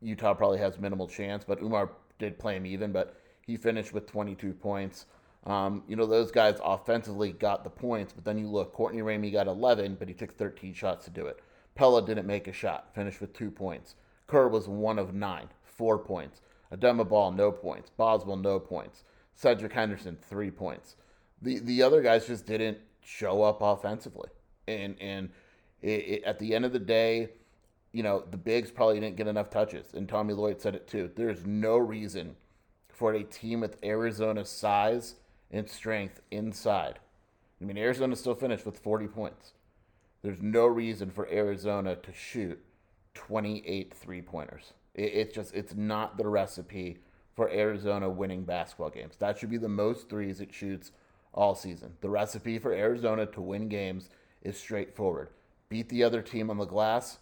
Utah 0.00 0.34
probably 0.34 0.58
has 0.58 0.78
minimal 0.78 1.06
chance. 1.06 1.44
But 1.44 1.60
Oumar 1.60 1.90
did 2.18 2.38
play 2.38 2.56
him 2.56 2.66
even, 2.66 2.90
but 2.90 3.16
he 3.48 3.56
finished 3.56 3.94
with 3.94 4.06
22 4.06 4.52
points. 4.52 5.06
Um, 5.44 5.82
you 5.88 5.96
know, 5.96 6.04
those 6.04 6.30
guys 6.30 6.58
offensively 6.62 7.32
got 7.32 7.64
the 7.64 7.70
points, 7.70 8.12
but 8.12 8.22
then 8.24 8.36
you 8.36 8.46
look, 8.46 8.74
Courtney 8.74 9.00
Ramey 9.00 9.32
got 9.32 9.46
11, 9.46 9.96
but 9.98 10.06
he 10.06 10.12
took 10.12 10.36
13 10.36 10.74
shots 10.74 11.06
to 11.06 11.10
do 11.10 11.26
it. 11.26 11.40
Pelle 11.74 12.00
didn't 12.02 12.26
make 12.26 12.46
a 12.46 12.52
shot, 12.52 12.94
finished 12.94 13.22
with 13.22 13.32
two 13.32 13.50
points. 13.50 13.94
Kerr 14.26 14.48
was 14.48 14.68
one 14.68 14.98
of 14.98 15.14
nine, 15.14 15.48
four 15.64 15.98
points. 15.98 16.42
Adama 16.70 17.08
Bal, 17.08 17.32
no 17.32 17.50
points. 17.50 17.88
Boswell, 17.88 18.36
no 18.36 18.60
points. 18.60 19.04
Cedric 19.34 19.72
Henderson, 19.72 20.18
three 20.20 20.50
points. 20.50 20.96
The 21.40 21.60
the 21.60 21.82
other 21.82 22.02
guys 22.02 22.26
just 22.26 22.44
didn't 22.44 22.78
show 23.02 23.42
up 23.42 23.62
offensively, 23.62 24.28
and 24.66 24.96
and 25.00 25.30
it, 25.80 25.88
it, 25.88 26.24
at 26.24 26.38
the 26.40 26.54
end 26.54 26.64
of 26.66 26.72
the 26.72 26.80
day, 26.80 27.30
you 27.92 28.02
know, 28.02 28.24
the 28.30 28.36
bigs 28.36 28.70
probably 28.70 29.00
didn't 29.00 29.16
get 29.16 29.28
enough 29.28 29.48
touches, 29.48 29.94
and 29.94 30.08
Tommy 30.08 30.34
Lloyd 30.34 30.60
said 30.60 30.74
it 30.74 30.88
too. 30.88 31.10
There's 31.14 31.46
no 31.46 31.78
reason 31.78 32.36
for 32.98 33.12
a 33.12 33.22
team 33.22 33.60
with 33.60 33.78
Arizona's 33.84 34.50
size 34.50 35.14
and 35.52 35.70
strength 35.70 36.20
inside. 36.32 36.98
I 37.60 37.64
mean, 37.64 37.78
Arizona 37.78 38.16
still 38.16 38.34
finished 38.34 38.66
with 38.66 38.78
40 38.78 39.06
points. 39.06 39.52
There's 40.22 40.42
no 40.42 40.66
reason 40.66 41.10
for 41.10 41.28
Arizona 41.30 41.94
to 41.94 42.12
shoot 42.12 42.60
28 43.14 43.94
three 43.94 44.20
pointers. 44.20 44.72
It, 44.94 45.12
it's 45.14 45.34
just, 45.34 45.54
it's 45.54 45.74
not 45.74 46.18
the 46.18 46.26
recipe 46.26 46.98
for 47.36 47.48
Arizona 47.50 48.10
winning 48.10 48.42
basketball 48.42 48.90
games. 48.90 49.14
That 49.18 49.38
should 49.38 49.50
be 49.50 49.58
the 49.58 49.68
most 49.68 50.08
threes 50.08 50.40
it 50.40 50.52
shoots 50.52 50.90
all 51.32 51.54
season. 51.54 51.92
The 52.00 52.10
recipe 52.10 52.58
for 52.58 52.72
Arizona 52.72 53.26
to 53.26 53.40
win 53.40 53.68
games 53.68 54.10
is 54.42 54.58
straightforward 54.58 55.28
beat 55.68 55.88
the 55.88 56.02
other 56.02 56.22
team 56.22 56.50
on 56.50 56.56
the 56.56 56.64
glass, 56.64 57.18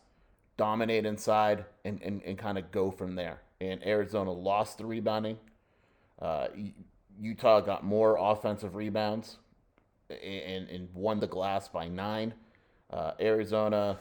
dominate 0.56 1.04
inside, 1.04 1.64
and, 1.84 2.00
and, 2.02 2.22
and 2.22 2.38
kind 2.38 2.56
of 2.56 2.70
go 2.70 2.90
from 2.90 3.14
there. 3.16 3.40
and 3.60 3.84
Arizona 3.86 4.30
lost 4.30 4.78
the 4.78 4.86
rebounding. 4.86 5.38
Uh, 6.20 6.48
Utah 7.18 7.60
got 7.60 7.84
more 7.84 8.16
offensive 8.18 8.74
rebounds 8.74 9.38
and, 10.10 10.68
and 10.68 10.88
won 10.94 11.20
the 11.20 11.26
glass 11.26 11.68
by 11.68 11.88
nine. 11.88 12.34
Uh, 12.90 13.12
Arizona, 13.20 13.98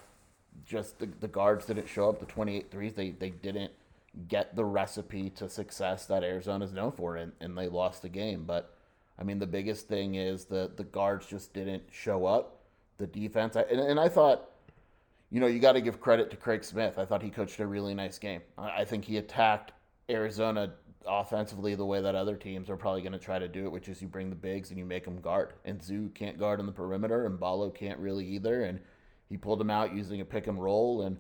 just 0.65 0.99
the, 0.99 1.09
the 1.19 1.27
guards 1.27 1.65
didn't 1.65 1.87
show 1.87 2.09
up. 2.09 2.19
The 2.19 2.25
28 2.25 2.71
threes, 2.71 2.93
they, 2.93 3.11
they 3.11 3.29
didn't 3.29 3.71
get 4.27 4.55
the 4.55 4.63
recipe 4.63 5.29
to 5.31 5.49
success 5.49 6.05
that 6.05 6.23
Arizona's 6.23 6.73
known 6.73 6.91
for, 6.91 7.17
and, 7.17 7.31
and 7.39 7.57
they 7.57 7.67
lost 7.67 8.01
the 8.01 8.09
game. 8.09 8.43
But 8.45 8.73
I 9.19 9.23
mean, 9.23 9.39
the 9.39 9.47
biggest 9.47 9.87
thing 9.87 10.15
is 10.15 10.45
the 10.45 10.71
the 10.75 10.83
guards 10.83 11.25
just 11.25 11.53
didn't 11.53 11.83
show 11.91 12.25
up. 12.25 12.61
The 12.97 13.07
defense, 13.07 13.57
and, 13.57 13.79
and 13.79 13.99
I 13.99 14.07
thought, 14.07 14.49
you 15.29 15.41
know, 15.41 15.47
you 15.47 15.59
got 15.59 15.73
to 15.73 15.81
give 15.81 15.99
credit 15.99 16.29
to 16.31 16.37
Craig 16.37 16.63
Smith. 16.63 16.97
I 16.97 17.05
thought 17.05 17.21
he 17.21 17.29
coached 17.29 17.59
a 17.59 17.67
really 17.67 17.93
nice 17.93 18.17
game. 18.17 18.41
I, 18.57 18.81
I 18.81 18.85
think 18.85 19.03
he 19.03 19.17
attacked 19.17 19.73
Arizona 20.09 20.71
offensively 21.07 21.75
the 21.75 21.85
way 21.85 22.01
that 22.01 22.15
other 22.15 22.35
teams 22.35 22.69
are 22.69 22.77
probably 22.77 23.01
going 23.01 23.13
to 23.13 23.19
try 23.19 23.39
to 23.39 23.47
do 23.47 23.65
it, 23.65 23.71
which 23.71 23.89
is 23.89 24.01
you 24.01 24.07
bring 24.07 24.29
the 24.29 24.35
bigs 24.35 24.69
and 24.69 24.79
you 24.79 24.85
make 24.85 25.05
them 25.05 25.21
guard. 25.21 25.53
And 25.63 25.81
Zoo 25.81 26.09
can't 26.13 26.37
guard 26.37 26.59
on 26.59 26.65
the 26.65 26.71
perimeter, 26.71 27.25
and 27.25 27.39
Ballo 27.39 27.69
can't 27.69 27.99
really 27.99 28.25
either. 28.25 28.63
And 28.63 28.79
he 29.29 29.37
pulled 29.37 29.61
him 29.61 29.69
out 29.69 29.95
using 29.95 30.21
a 30.21 30.25
pick 30.25 30.47
and 30.47 30.61
roll, 30.61 31.03
and 31.03 31.17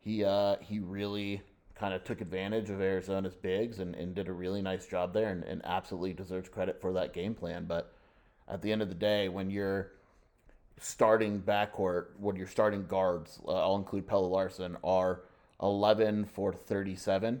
he 0.00 0.24
uh, 0.24 0.56
he 0.60 0.78
really 0.78 1.42
kind 1.74 1.94
of 1.94 2.04
took 2.04 2.20
advantage 2.20 2.70
of 2.70 2.80
Arizona's 2.80 3.36
bigs 3.36 3.78
and, 3.78 3.94
and 3.94 4.14
did 4.14 4.28
a 4.28 4.32
really 4.32 4.60
nice 4.60 4.86
job 4.86 5.12
there 5.12 5.28
and, 5.28 5.44
and 5.44 5.64
absolutely 5.64 6.12
deserves 6.12 6.48
credit 6.48 6.80
for 6.80 6.92
that 6.92 7.12
game 7.12 7.34
plan. 7.34 7.66
But 7.66 7.92
at 8.48 8.62
the 8.62 8.72
end 8.72 8.82
of 8.82 8.88
the 8.88 8.94
day, 8.94 9.28
when 9.28 9.48
you're 9.50 9.92
starting 10.80 11.40
backcourt, 11.40 12.06
when 12.18 12.36
you're 12.36 12.46
starting 12.46 12.86
guards, 12.86 13.40
uh, 13.46 13.52
I'll 13.52 13.76
include 13.76 14.06
Pelle 14.06 14.28
Larsson, 14.28 14.76
are 14.82 15.22
11 15.62 16.24
for 16.24 16.52
37, 16.52 17.40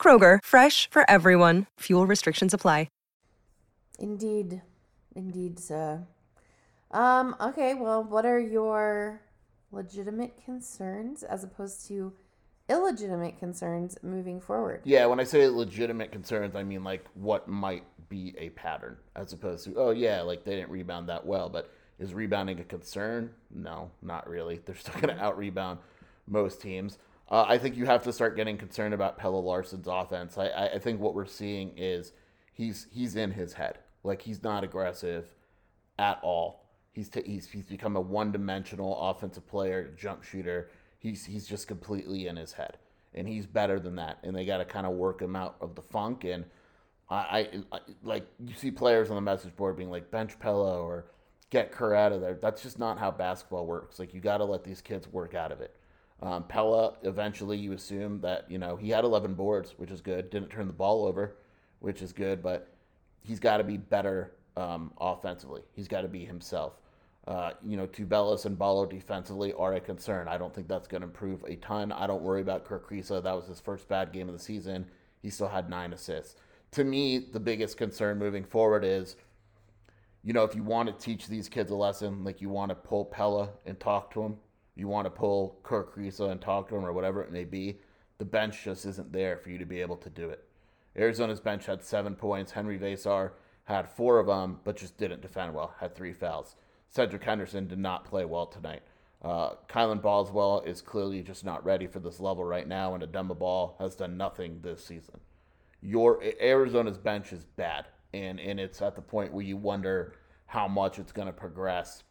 Kroger, 0.00 0.38
fresh 0.44 0.88
for 0.88 1.02
everyone. 1.10 1.66
Fuel 1.80 2.06
restrictions 2.06 2.54
apply. 2.54 2.86
Indeed. 3.98 4.62
Indeed, 5.14 5.58
sir. 5.58 6.06
Um, 6.90 7.34
okay, 7.40 7.74
well, 7.74 8.04
what 8.04 8.26
are 8.26 8.38
your 8.38 9.22
legitimate 9.72 10.34
concerns 10.44 11.22
as 11.22 11.44
opposed 11.44 11.86
to 11.88 12.12
illegitimate 12.68 13.38
concerns 13.38 13.96
moving 14.02 14.40
forward? 14.40 14.82
Yeah, 14.84 15.06
when 15.06 15.20
I 15.20 15.24
say 15.24 15.48
legitimate 15.48 16.12
concerns, 16.12 16.54
I 16.54 16.62
mean 16.62 16.84
like 16.84 17.06
what 17.14 17.48
might 17.48 17.84
be 18.08 18.34
a 18.38 18.50
pattern 18.50 18.96
as 19.14 19.32
opposed 19.32 19.64
to, 19.64 19.74
oh, 19.76 19.90
yeah, 19.90 20.20
like 20.22 20.44
they 20.44 20.56
didn't 20.56 20.70
rebound 20.70 21.08
that 21.08 21.24
well. 21.24 21.48
But 21.48 21.70
is 21.98 22.12
rebounding 22.12 22.60
a 22.60 22.64
concern? 22.64 23.30
No, 23.50 23.90
not 24.02 24.28
really. 24.28 24.60
They're 24.64 24.76
still 24.76 25.00
going 25.00 25.16
to 25.16 25.22
out 25.22 25.38
rebound 25.38 25.78
most 26.26 26.60
teams. 26.60 26.98
Uh, 27.28 27.44
I 27.48 27.58
think 27.58 27.76
you 27.76 27.86
have 27.86 28.04
to 28.04 28.12
start 28.12 28.36
getting 28.36 28.56
concerned 28.56 28.94
about 28.94 29.18
Pelle 29.18 29.42
Larsson's 29.42 29.88
offense. 29.88 30.38
I, 30.38 30.70
I, 30.74 30.78
think 30.78 31.00
what 31.00 31.14
we're 31.14 31.26
seeing 31.26 31.72
is 31.76 32.12
he's 32.52 32.86
he's 32.92 33.16
in 33.16 33.32
his 33.32 33.54
head. 33.54 33.78
Like 34.04 34.22
he's 34.22 34.44
not 34.44 34.62
aggressive 34.62 35.26
at 35.98 36.20
all. 36.22 36.66
He's 36.92 37.08
t- 37.08 37.24
he's 37.26 37.48
he's 37.48 37.66
become 37.66 37.96
a 37.96 38.00
one-dimensional 38.00 38.96
offensive 39.10 39.46
player, 39.48 39.92
jump 39.96 40.22
shooter. 40.22 40.70
He's 40.98 41.24
he's 41.24 41.46
just 41.46 41.66
completely 41.66 42.28
in 42.28 42.36
his 42.36 42.52
head, 42.52 42.78
and 43.12 43.26
he's 43.26 43.44
better 43.44 43.80
than 43.80 43.96
that. 43.96 44.18
And 44.22 44.34
they 44.34 44.46
got 44.46 44.58
to 44.58 44.64
kind 44.64 44.86
of 44.86 44.92
work 44.92 45.20
him 45.20 45.34
out 45.34 45.56
of 45.60 45.74
the 45.74 45.82
funk. 45.82 46.22
And 46.22 46.44
I, 47.10 47.16
I, 47.16 47.48
I 47.72 47.80
like 48.04 48.24
you 48.38 48.54
see 48.54 48.70
players 48.70 49.10
on 49.10 49.16
the 49.16 49.20
message 49.20 49.54
board 49.56 49.76
being 49.76 49.90
like 49.90 50.12
bench 50.12 50.38
Pelle 50.38 50.60
or 50.60 51.06
get 51.50 51.72
Kerr 51.72 51.94
out 51.94 52.12
of 52.12 52.20
there. 52.20 52.38
That's 52.40 52.62
just 52.62 52.78
not 52.78 52.98
how 52.98 53.10
basketball 53.10 53.66
works. 53.66 53.98
Like 53.98 54.14
you 54.14 54.20
got 54.20 54.38
to 54.38 54.44
let 54.44 54.62
these 54.62 54.80
kids 54.80 55.08
work 55.08 55.34
out 55.34 55.50
of 55.50 55.60
it. 55.60 55.74
Um, 56.22 56.44
Pelle, 56.44 56.96
eventually, 57.02 57.58
you 57.58 57.72
assume 57.72 58.20
that 58.20 58.50
you 58.50 58.58
know 58.58 58.76
he 58.76 58.90
had 58.90 59.04
11 59.04 59.34
boards, 59.34 59.74
which 59.76 59.90
is 59.90 60.00
good. 60.00 60.30
Didn't 60.30 60.50
turn 60.50 60.66
the 60.66 60.72
ball 60.72 61.06
over, 61.06 61.36
which 61.80 62.02
is 62.02 62.12
good. 62.12 62.42
But 62.42 62.68
he's 63.22 63.40
got 63.40 63.58
to 63.58 63.64
be 63.64 63.76
better 63.76 64.32
um, 64.56 64.92
offensively. 64.98 65.62
He's 65.72 65.88
got 65.88 66.02
to 66.02 66.08
be 66.08 66.24
himself. 66.24 66.74
Uh, 67.26 67.50
you 67.66 67.76
know, 67.76 67.88
Tubelis 67.88 68.46
and 68.46 68.56
Ballo 68.56 68.86
defensively 68.86 69.52
are 69.54 69.74
a 69.74 69.80
concern. 69.80 70.28
I 70.28 70.38
don't 70.38 70.54
think 70.54 70.68
that's 70.68 70.86
going 70.86 71.00
to 71.00 71.08
improve 71.08 71.42
a 71.44 71.56
ton. 71.56 71.90
I 71.90 72.06
don't 72.06 72.22
worry 72.22 72.40
about 72.40 72.64
Kriisa. 72.64 73.22
That 73.22 73.34
was 73.34 73.48
his 73.48 73.58
first 73.58 73.88
bad 73.88 74.12
game 74.12 74.28
of 74.28 74.32
the 74.32 74.42
season. 74.42 74.86
He 75.22 75.30
still 75.30 75.48
had 75.48 75.68
nine 75.68 75.92
assists. 75.92 76.36
To 76.72 76.84
me, 76.84 77.18
the 77.18 77.40
biggest 77.40 77.76
concern 77.76 78.18
moving 78.18 78.44
forward 78.44 78.84
is, 78.84 79.16
you 80.22 80.32
know, 80.32 80.44
if 80.44 80.54
you 80.54 80.62
want 80.62 80.88
to 80.88 81.04
teach 81.04 81.26
these 81.26 81.48
kids 81.48 81.72
a 81.72 81.74
lesson, 81.74 82.22
like 82.22 82.40
you 82.40 82.48
want 82.48 82.68
to 82.68 82.76
pull 82.76 83.04
Pelle 83.04 83.58
and 83.66 83.78
talk 83.80 84.12
to 84.12 84.22
him, 84.22 84.36
you 84.76 84.88
want 84.88 85.06
to 85.06 85.10
pull 85.10 85.58
Kerr 85.62 85.84
Kriisa 85.84 86.30
and 86.30 86.40
talk 86.40 86.68
to 86.68 86.76
him 86.76 86.84
or 86.84 86.92
whatever 86.92 87.22
it 87.22 87.32
may 87.32 87.44
be, 87.44 87.80
the 88.18 88.24
bench 88.24 88.62
just 88.64 88.86
isn't 88.86 89.12
there 89.12 89.36
for 89.36 89.50
you 89.50 89.58
to 89.58 89.66
be 89.66 89.80
able 89.80 89.96
to 89.96 90.10
do 90.10 90.28
it. 90.30 90.44
Arizona's 90.96 91.40
bench 91.40 91.66
had 91.66 91.82
seven 91.82 92.14
points. 92.14 92.52
Henry 92.52 92.78
Veesaar 92.78 93.32
had 93.64 93.88
four 93.88 94.18
of 94.18 94.26
them, 94.26 94.60
but 94.64 94.76
just 94.76 94.96
didn't 94.96 95.22
defend 95.22 95.54
well, 95.54 95.74
had 95.80 95.94
three 95.94 96.12
fouls. 96.12 96.56
Cedric 96.88 97.24
Henderson 97.24 97.66
did 97.66 97.78
not 97.78 98.04
play 98.04 98.24
well 98.24 98.46
tonight. 98.46 98.82
Uh, 99.22 99.54
Kylan 99.68 100.00
Boswell 100.00 100.62
is 100.64 100.80
clearly 100.80 101.22
just 101.22 101.44
not 101.44 101.64
ready 101.64 101.86
for 101.86 101.98
this 101.98 102.20
level 102.20 102.44
right 102.44 102.68
now, 102.68 102.94
and 102.94 103.02
Adama 103.02 103.36
Bal 103.36 103.74
has 103.78 103.96
done 103.96 104.16
nothing 104.16 104.60
this 104.62 104.84
season. 104.84 105.20
Your 105.80 106.22
Arizona's 106.40 106.98
bench 106.98 107.32
is 107.32 107.44
bad, 107.44 107.86
and, 108.14 108.38
and 108.38 108.60
it's 108.60 108.80
at 108.82 108.94
the 108.94 109.02
point 109.02 109.32
where 109.32 109.44
you 109.44 109.56
wonder 109.56 110.14
how 110.46 110.68
much 110.68 110.98
it's 110.98 111.12
going 111.12 111.26
to 111.26 111.32
progress 111.32 112.04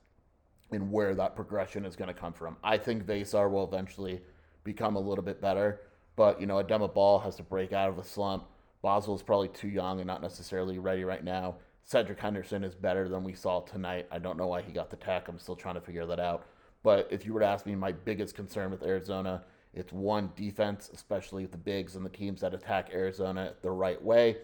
and 0.72 0.92
where 0.92 1.16
that 1.16 1.36
progression 1.36 1.86
is 1.86 1.96
going 1.96 2.08
to 2.08 2.14
come 2.14 2.34
from. 2.34 2.58
I 2.64 2.78
think 2.78 3.06
Veesaar 3.06 3.50
will 3.50 3.66
eventually 3.66 4.22
become 4.64 4.96
a 4.96 5.00
little 5.00 5.24
bit 5.24 5.42
better, 5.42 5.82
but 6.16 6.40
you 6.40 6.48
know, 6.48 6.62
Adama 6.62 6.94
Bal 6.94 7.20
has 7.20 7.36
to 7.38 7.44
break 7.44 7.72
out 7.74 7.90
of 7.90 7.98
the 7.98 8.04
slump. 8.04 8.46
Boswell's 8.82 9.24
probably 9.24 9.48
too 9.50 9.68
young 9.68 10.00
and 10.00 10.08
not 10.08 10.22
necessarily 10.22 10.80
ready 10.80 11.04
right 11.04 11.24
now. 11.24 11.56
Cedric 11.84 12.20
Henderson 12.20 12.64
is 12.64 12.74
better 12.74 13.08
than 13.08 13.24
we 13.24 13.34
saw 13.34 13.62
tonight. 13.62 14.08
I 14.12 14.18
don't 14.18 14.38
know 14.38 14.48
why 14.48 14.62
he 14.62 14.72
got 14.72 14.90
the 14.90 14.96
tech. 14.96 15.28
I'm 15.28 15.40
still 15.40 15.56
trying 15.56 15.76
to 15.76 15.82
figure 15.82 16.06
that 16.08 16.20
out. 16.20 16.46
But 16.82 17.08
if 17.12 17.26
you 17.26 17.34
were 17.34 17.40
to 17.40 17.46
ask 17.48 17.66
me 17.66 17.76
my 17.76 17.92
biggest 17.92 18.36
concern 18.36 18.72
with 18.72 18.84
Arizona, 18.84 19.44
it's 19.74 19.92
one 19.92 20.32
defense, 20.36 20.90
especially 20.94 21.46
the 21.46 21.58
bigs 21.58 21.96
and 21.96 22.06
the 22.06 22.10
teams 22.10 22.42
that 22.42 22.54
attack 22.54 22.90
Arizona 22.94 23.54
the 23.62 23.72
right 23.72 24.02
way. 24.02 24.38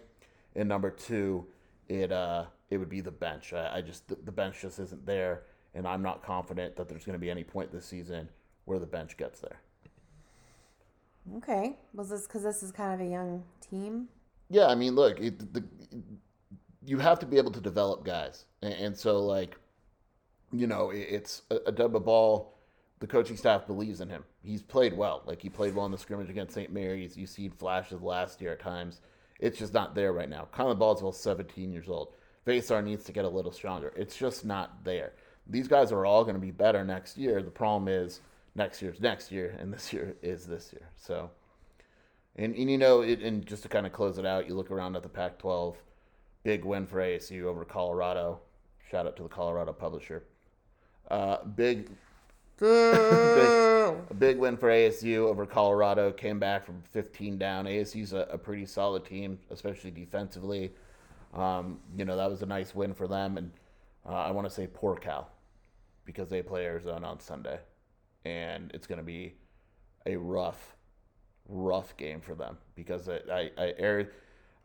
And 0.56 0.68
number 0.68 0.92
two, 0.92 1.46
it 1.88 2.12
uh 2.12 2.46
it 2.70 2.78
would 2.78 2.90
be 2.90 3.01
the 3.01 3.12
bench. 3.12 3.54
I, 3.54 3.78
I 3.78 3.82
just 3.82 4.08
the 4.08 4.32
bench 4.32 4.62
just 4.62 4.80
isn't 4.80 5.06
there, 5.06 5.44
and 5.74 5.88
I'm 5.88 6.01
not 6.01 6.24
confident 6.24 6.75
that 6.75 6.90
there's 6.90 7.06
going 7.06 7.13
to 7.13 7.20
be 7.20 7.32
any 7.32 7.44
point 7.44 7.72
this 7.72 7.86
season 7.86 8.30
where 8.66 8.80
the 8.80 8.86
bench 8.86 9.18
gets 9.18 9.40
there. 9.40 9.60
Okay, 11.38 11.78
was 11.94 12.10
this 12.10 12.28
because 12.28 12.44
this 12.44 12.63
is 12.63 12.72
kind 12.72 12.94
of 12.94 13.06
a 13.06 13.10
young 13.10 13.44
team? 13.70 14.08
Yeah, 14.50 14.68
I 14.68 14.75
mean, 14.75 14.96
look, 14.96 15.20
it, 15.20 15.54
the, 15.54 15.63
you 16.86 16.98
have 16.98 17.20
to 17.20 17.25
be 17.25 17.38
able 17.38 17.51
to 17.51 17.62
develop 17.62 18.04
guys, 18.04 18.46
and, 18.62 18.74
and 18.74 18.98
so 18.98 19.24
like, 19.24 19.56
you 20.51 20.68
know, 20.68 20.90
it, 20.90 21.08
it's 21.10 21.44
a, 21.51 21.60
Adama 21.72 22.04
Bal. 22.04 22.54
The 23.00 23.08
coaching 23.08 23.38
staff 23.38 23.66
believes 23.66 24.00
in 24.00 24.10
him. 24.10 24.24
He's 24.44 24.62
played 24.62 24.96
well. 24.96 25.24
Like 25.25 25.42
he 25.42 25.50
played 25.50 25.74
well 25.74 25.88
in 25.88 25.92
the 25.92 25.98
scrimmage 25.98 26.30
against 26.30 26.54
St. 26.54 26.72
Mary's. 26.72 27.18
You 27.18 27.25
see 27.25 27.50
flashes 27.50 28.01
last 28.01 28.40
year 28.42 28.51
at 28.51 28.60
times. 28.60 29.01
It's 29.40 29.58
just 29.58 29.74
not 29.74 29.96
there 29.96 30.13
right 30.13 30.30
now. 30.30 30.48
Kylan 30.54 30.78
Boswell's 30.78 31.20
17 31.20 31.72
years 31.72 31.90
old. 31.90 32.13
Veesaar 32.46 32.84
needs 32.84 33.04
to 33.06 33.12
get 33.12 33.25
a 33.25 33.30
little 33.30 33.51
stronger. 33.51 33.92
It's 33.96 34.16
just 34.16 34.46
not 34.46 34.84
there. 34.84 35.13
These 35.51 35.67
guys 35.67 35.91
are 35.91 36.05
all 36.05 36.24
going 36.24 36.36
to 36.36 36.41
be 36.41 36.51
better 36.51 36.84
next 36.84 37.17
year. 37.17 37.43
The 37.43 37.51
problem 37.51 37.88
is 37.88 38.22
next 38.55 38.81
year's 38.81 39.00
next 39.00 39.31
year, 39.31 39.55
and 39.60 39.74
this 39.74 39.93
year 39.93 40.15
is 40.22 40.46
this 40.46 40.72
year. 40.74 40.89
So 40.98 41.29
and, 42.36 42.55
and 42.55 42.72
you 42.72 42.77
know, 42.77 43.01
it, 43.01 43.22
and 43.22 43.46
just 43.46 43.63
to 43.63 43.70
kind 43.70 43.86
of 43.86 43.91
close 43.91 44.17
it 44.17 44.25
out, 44.25 44.48
you 44.48 44.55
look 44.55 44.72
around 44.72 44.96
at 44.96 45.03
the 45.03 45.10
Pac 45.10 45.38
12, 45.38 45.77
big 46.43 46.63
win 46.63 46.86
for 46.86 47.00
ASU 47.00 47.43
over 47.43 47.65
Colorado. 47.65 48.39
Shout 48.89 49.05
out 49.05 49.15
to 49.17 49.24
the 49.24 49.29
Colorado 49.29 49.74
publisher. 49.74 50.24
Uh, 51.10 51.43
big, 51.43 51.89
big, 52.58 52.70
a 52.70 54.13
big 54.17 54.38
win 54.38 54.55
for 54.55 54.70
ASU 54.70 55.17
over 55.17 55.46
Colorado. 55.46 56.12
Came 56.12 56.39
back 56.39 56.65
from 56.65 56.81
15 56.91 57.38
down. 57.38 57.65
ASU's 57.65 58.13
a, 58.13 58.27
a 58.31 58.38
pretty 58.38 58.65
solid 58.65 59.03
team, 59.03 59.38
especially 59.50 59.91
defensively. 59.91 60.72
Um, 61.34 61.79
you 61.98 62.05
know, 62.05 62.15
that 62.15 62.29
was 62.29 62.41
a 62.41 62.46
nice 62.46 62.74
win 62.74 62.93
for 62.93 63.08
them. 63.08 63.38
And 63.38 63.51
uh, 64.05 64.13
I 64.13 64.31
want 64.31 64.48
to 64.48 64.53
say 64.53 64.67
poor 64.74 64.96
Cal 64.96 65.29
because 66.12 66.30
they 66.30 66.41
play 66.41 66.65
Arizona 66.65 67.08
on 67.08 67.20
Sunday. 67.20 67.60
And 68.25 68.72
it's 68.74 68.86
going 68.86 68.98
to 68.98 69.03
be 69.03 69.36
a 70.06 70.15
rough 70.15 70.75
rough 71.48 71.98
game 71.98 72.22
for 72.22 72.36
them 72.36 72.58
because 72.75 73.10
I, 73.10 73.20
I, 73.32 73.51
I 73.58 74.06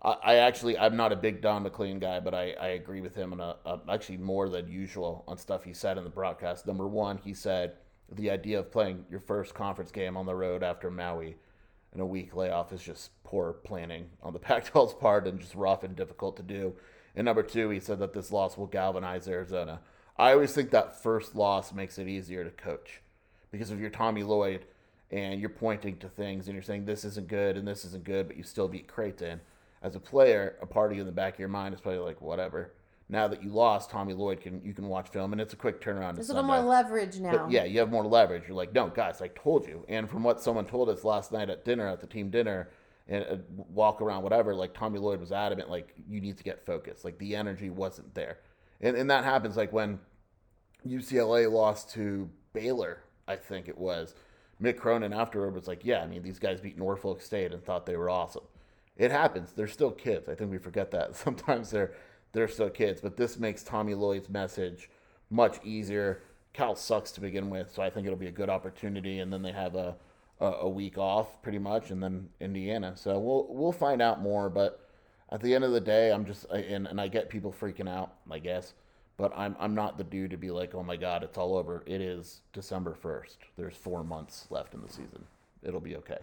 I, 0.02 0.10
I 0.22 0.34
actually 0.36 0.76
I'm 0.78 0.96
not 0.96 1.12
a 1.12 1.16
big 1.16 1.40
Don 1.40 1.62
MacLean 1.62 1.98
guy, 1.98 2.20
but 2.20 2.34
I, 2.34 2.52
I 2.60 2.68
agree 2.68 3.00
with 3.00 3.14
him 3.14 3.32
on 3.32 3.40
a, 3.40 3.56
a 3.64 3.80
actually 3.88 4.18
more 4.18 4.48
than 4.48 4.68
usual 4.68 5.24
on 5.26 5.38
stuff 5.38 5.64
he 5.64 5.72
said 5.72 5.98
in 5.98 6.04
the 6.04 6.10
broadcast. 6.10 6.66
Number 6.66 6.86
one, 6.86 7.18
he 7.18 7.32
said 7.32 7.74
the 8.12 8.30
idea 8.30 8.58
of 8.58 8.70
playing 8.70 9.04
your 9.10 9.20
first 9.20 9.54
conference 9.54 9.90
game 9.90 10.16
on 10.16 10.26
the 10.26 10.34
road 10.34 10.62
after 10.62 10.90
Maui 10.90 11.36
in 11.92 12.00
a 12.00 12.06
week 12.06 12.36
layoff 12.36 12.72
is 12.72 12.82
just 12.82 13.10
poor 13.24 13.52
planning 13.52 14.06
on 14.22 14.32
the 14.32 14.38
Pac-12's 14.46 14.94
part 14.94 15.26
and 15.26 15.40
just 15.40 15.54
rough 15.54 15.82
and 15.82 15.96
difficult 15.96 16.36
to 16.36 16.42
do. 16.42 16.74
And 17.14 17.24
number 17.24 17.42
two, 17.42 17.70
he 17.70 17.80
said 17.80 17.98
that 18.00 18.12
this 18.12 18.30
loss 18.30 18.58
will 18.58 18.66
galvanize 18.66 19.26
Arizona. 19.26 19.80
I 20.18 20.32
always 20.32 20.52
think 20.52 20.70
that 20.70 21.02
first 21.02 21.34
loss 21.34 21.72
makes 21.72 21.98
it 21.98 22.08
easier 22.08 22.44
to 22.44 22.50
coach 22.50 23.00
because 23.50 23.70
if 23.70 23.78
you're 23.78 23.90
Tommy 23.90 24.22
Lloyd 24.22 24.64
and 25.10 25.40
you're 25.40 25.50
pointing 25.50 25.98
to 25.98 26.08
things 26.08 26.46
and 26.46 26.54
you're 26.54 26.62
saying 26.62 26.84
this 26.84 27.04
isn't 27.04 27.28
good 27.28 27.56
and 27.56 27.66
this 27.66 27.84
isn't 27.84 28.04
good, 28.04 28.26
but 28.26 28.36
you 28.36 28.42
still 28.42 28.68
beat 28.68 28.88
Creighton, 28.88 29.40
as 29.82 29.94
a 29.94 30.00
player, 30.00 30.56
a 30.60 30.66
part 30.66 30.90
of 30.90 30.96
you 30.96 31.02
in 31.02 31.06
the 31.06 31.12
back 31.12 31.34
of 31.34 31.38
your 31.38 31.48
mind 31.48 31.74
is 31.74 31.80
probably 31.80 32.00
like 32.00 32.20
whatever. 32.20 32.72
Now 33.08 33.28
that 33.28 33.42
you 33.42 33.50
lost, 33.50 33.90
Tommy 33.90 34.14
Lloyd 34.14 34.40
can 34.40 34.60
you 34.64 34.74
can 34.74 34.88
watch 34.88 35.10
film 35.10 35.32
and 35.32 35.40
it's 35.40 35.52
a 35.52 35.56
quick 35.56 35.80
turnaround. 35.80 36.16
There's 36.16 36.30
a 36.30 36.34
little 36.34 36.48
more 36.48 36.60
leverage 36.60 37.20
now. 37.20 37.36
But 37.36 37.50
yeah, 37.52 37.64
you 37.64 37.78
have 37.78 37.90
more 37.90 38.04
leverage. 38.04 38.44
You're 38.48 38.56
like, 38.56 38.72
no, 38.72 38.88
guys, 38.88 39.22
I 39.22 39.28
told 39.28 39.66
you. 39.66 39.84
And 39.88 40.10
from 40.10 40.24
what 40.24 40.40
someone 40.40 40.66
told 40.66 40.88
us 40.88 41.04
last 41.04 41.30
night 41.30 41.48
at 41.48 41.64
dinner, 41.64 41.86
at 41.86 42.00
the 42.00 42.06
team 42.08 42.30
dinner, 42.30 42.70
and 43.08 43.24
uh, 43.24 43.36
walk 43.72 44.00
around, 44.00 44.24
whatever, 44.24 44.54
like 44.54 44.74
Tommy 44.74 44.98
Lloyd 44.98 45.20
was 45.20 45.30
adamant, 45.30 45.70
like 45.70 45.94
you 46.08 46.20
need 46.20 46.36
to 46.38 46.42
get 46.42 46.66
focused. 46.66 47.04
Like 47.04 47.18
the 47.18 47.36
energy 47.36 47.70
wasn't 47.70 48.12
there, 48.14 48.38
and 48.80 48.96
and 48.96 49.10
that 49.10 49.24
happens 49.24 49.56
like 49.56 49.72
when 49.72 49.98
UCLA 50.86 51.50
lost 51.50 51.90
to 51.92 52.28
Baylor, 52.52 53.02
I 53.26 53.36
think 53.36 53.68
it 53.68 53.78
was. 53.78 54.14
Mick 54.62 54.78
Cronin 54.78 55.12
afterward 55.12 55.54
was 55.54 55.68
like, 55.68 55.84
yeah, 55.84 56.00
I 56.02 56.06
mean 56.06 56.22
these 56.22 56.38
guys 56.38 56.60
beat 56.60 56.78
Norfolk 56.78 57.20
State 57.20 57.52
and 57.52 57.62
thought 57.62 57.86
they 57.86 57.96
were 57.96 58.10
awesome. 58.10 58.44
It 58.96 59.10
happens. 59.10 59.52
They're 59.52 59.66
still 59.66 59.90
kids. 59.90 60.28
I 60.28 60.34
think 60.34 60.50
we 60.50 60.58
forget 60.58 60.90
that 60.92 61.16
sometimes 61.24 61.70
they're 61.70 61.92
they're 62.32 62.48
still 62.48 62.70
kids. 62.70 63.00
But 63.00 63.16
this 63.16 63.38
makes 63.38 63.62
Tommy 63.62 63.94
Lloyd's 63.94 64.28
message 64.28 64.90
much 65.30 65.58
easier. 65.64 66.22
Cal 66.52 66.74
sucks 66.74 67.12
to 67.12 67.20
begin 67.20 67.50
with, 67.50 67.70
so 67.70 67.82
I 67.82 67.90
think 67.90 68.06
it'll 68.06 68.18
be 68.18 68.28
a 68.28 68.32
good 68.32 68.48
opportunity. 68.48 69.18
And 69.18 69.32
then 69.32 69.42
they 69.42 69.52
have 69.52 69.74
a 69.74 69.96
a, 70.40 70.46
a 70.46 70.68
week 70.68 70.98
off, 70.98 71.40
pretty 71.42 71.58
much, 71.58 71.90
and 71.90 72.02
then 72.02 72.28
Indiana. 72.40 72.92
So 72.96 73.18
we'll 73.18 73.46
we'll 73.50 73.72
find 73.72 74.00
out 74.00 74.20
more. 74.20 74.48
But 74.48 74.85
at 75.30 75.40
the 75.40 75.54
end 75.54 75.64
of 75.64 75.72
the 75.72 75.80
day, 75.80 76.12
I'm 76.12 76.24
just 76.24 76.44
and, 76.50 76.86
and 76.86 77.00
I 77.00 77.08
get 77.08 77.28
people 77.28 77.54
freaking 77.58 77.88
out, 77.88 78.14
I 78.30 78.38
guess. 78.38 78.74
But 79.16 79.32
I'm 79.36 79.56
I'm 79.58 79.74
not 79.74 79.98
the 79.98 80.04
dude 80.04 80.30
to 80.30 80.36
be 80.36 80.50
like, 80.50 80.74
oh 80.74 80.82
my 80.82 80.96
god, 80.96 81.22
it's 81.22 81.38
all 81.38 81.56
over. 81.56 81.82
It 81.86 82.00
is 82.00 82.40
December 82.52 82.94
first. 82.94 83.38
There's 83.56 83.76
four 83.76 84.04
months 84.04 84.46
left 84.50 84.74
in 84.74 84.82
the 84.82 84.88
season. 84.88 85.24
It'll 85.62 85.80
be 85.80 85.96
okay. 85.96 86.18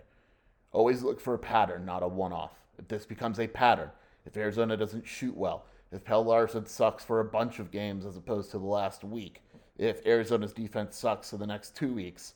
Always 0.71 1.03
look 1.03 1.19
for 1.19 1.33
a 1.33 1.39
pattern, 1.39 1.85
not 1.85 2.03
a 2.03 2.07
one-off. 2.07 2.51
If 2.79 2.87
this 2.87 3.05
becomes 3.05 3.39
a 3.39 3.47
pattern, 3.47 3.89
if 4.25 4.37
Arizona 4.37 4.75
doesn't 4.77 5.07
shoot 5.07 5.35
well, 5.35 5.65
if 5.91 6.03
Pelle 6.03 6.23
Larsson 6.23 6.65
sucks 6.65 7.03
for 7.03 7.19
a 7.19 7.25
bunch 7.25 7.59
of 7.59 7.71
games 7.71 8.05
as 8.05 8.17
opposed 8.17 8.51
to 8.51 8.57
the 8.57 8.65
last 8.65 9.03
week, 9.03 9.41
if 9.77 10.05
Arizona's 10.05 10.53
defense 10.53 10.97
sucks 10.97 11.29
for 11.29 11.37
the 11.37 11.45
next 11.45 11.75
two 11.75 11.93
weeks, 11.93 12.33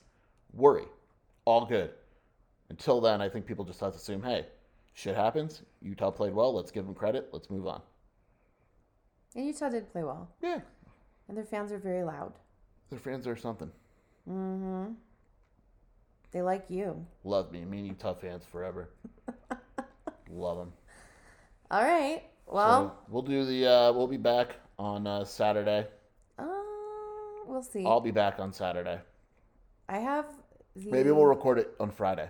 worry. 0.53 0.85
All 1.45 1.65
good. 1.65 1.91
Until 2.69 2.99
then, 3.01 3.21
I 3.21 3.29
think 3.29 3.45
people 3.45 3.65
just 3.65 3.79
have 3.79 3.93
to 3.93 3.97
assume, 3.97 4.21
hey, 4.21 4.45
shit 4.97 5.15
happens. 5.15 5.61
Utah 5.81 6.09
played 6.09 6.33
well. 6.33 6.53
Let's 6.53 6.71
give 6.71 6.85
them 6.85 6.95
credit. 6.95 7.29
Let's 7.31 7.49
move 7.49 7.67
on. 7.67 7.81
And 9.35 9.45
Utah 9.45 9.69
did 9.69 9.91
play 9.91 10.03
well. 10.03 10.29
Yeah. 10.41 10.59
And 11.27 11.37
their 11.37 11.45
fans 11.45 11.71
are 11.71 11.77
very 11.77 12.03
loud. 12.03 12.33
Their 12.89 12.99
fans 12.99 13.27
are 13.27 13.35
something. 13.35 13.71
Mm-hmm. 14.27 14.93
They 16.31 16.41
like 16.41 16.65
you. 16.69 17.05
Love 17.23 17.51
me. 17.51 17.63
Me 17.63 17.79
and 17.79 17.87
Utah 17.87 18.15
fans 18.15 18.43
forever. 18.51 18.89
Love 20.29 20.57
them. 20.57 20.73
All 21.69 21.83
right. 21.83 22.23
Well, 22.47 22.89
so 22.89 22.97
we'll 23.09 23.21
do 23.21 23.45
the. 23.45 23.67
Uh, 23.67 23.91
we'll 23.93 24.07
be 24.07 24.17
back 24.17 24.55
on 24.79 25.05
uh, 25.05 25.23
Saturday. 25.25 25.85
Uh, 26.39 26.45
we'll 27.45 27.61
see. 27.61 27.85
I'll 27.85 28.01
be 28.01 28.11
back 28.11 28.39
on 28.39 28.51
Saturday. 28.51 28.99
I 29.89 29.99
have. 29.99 30.25
The... 30.75 30.89
Maybe 30.89 31.11
we'll 31.11 31.25
record 31.25 31.59
it 31.59 31.75
on 31.79 31.91
Friday. 31.91 32.29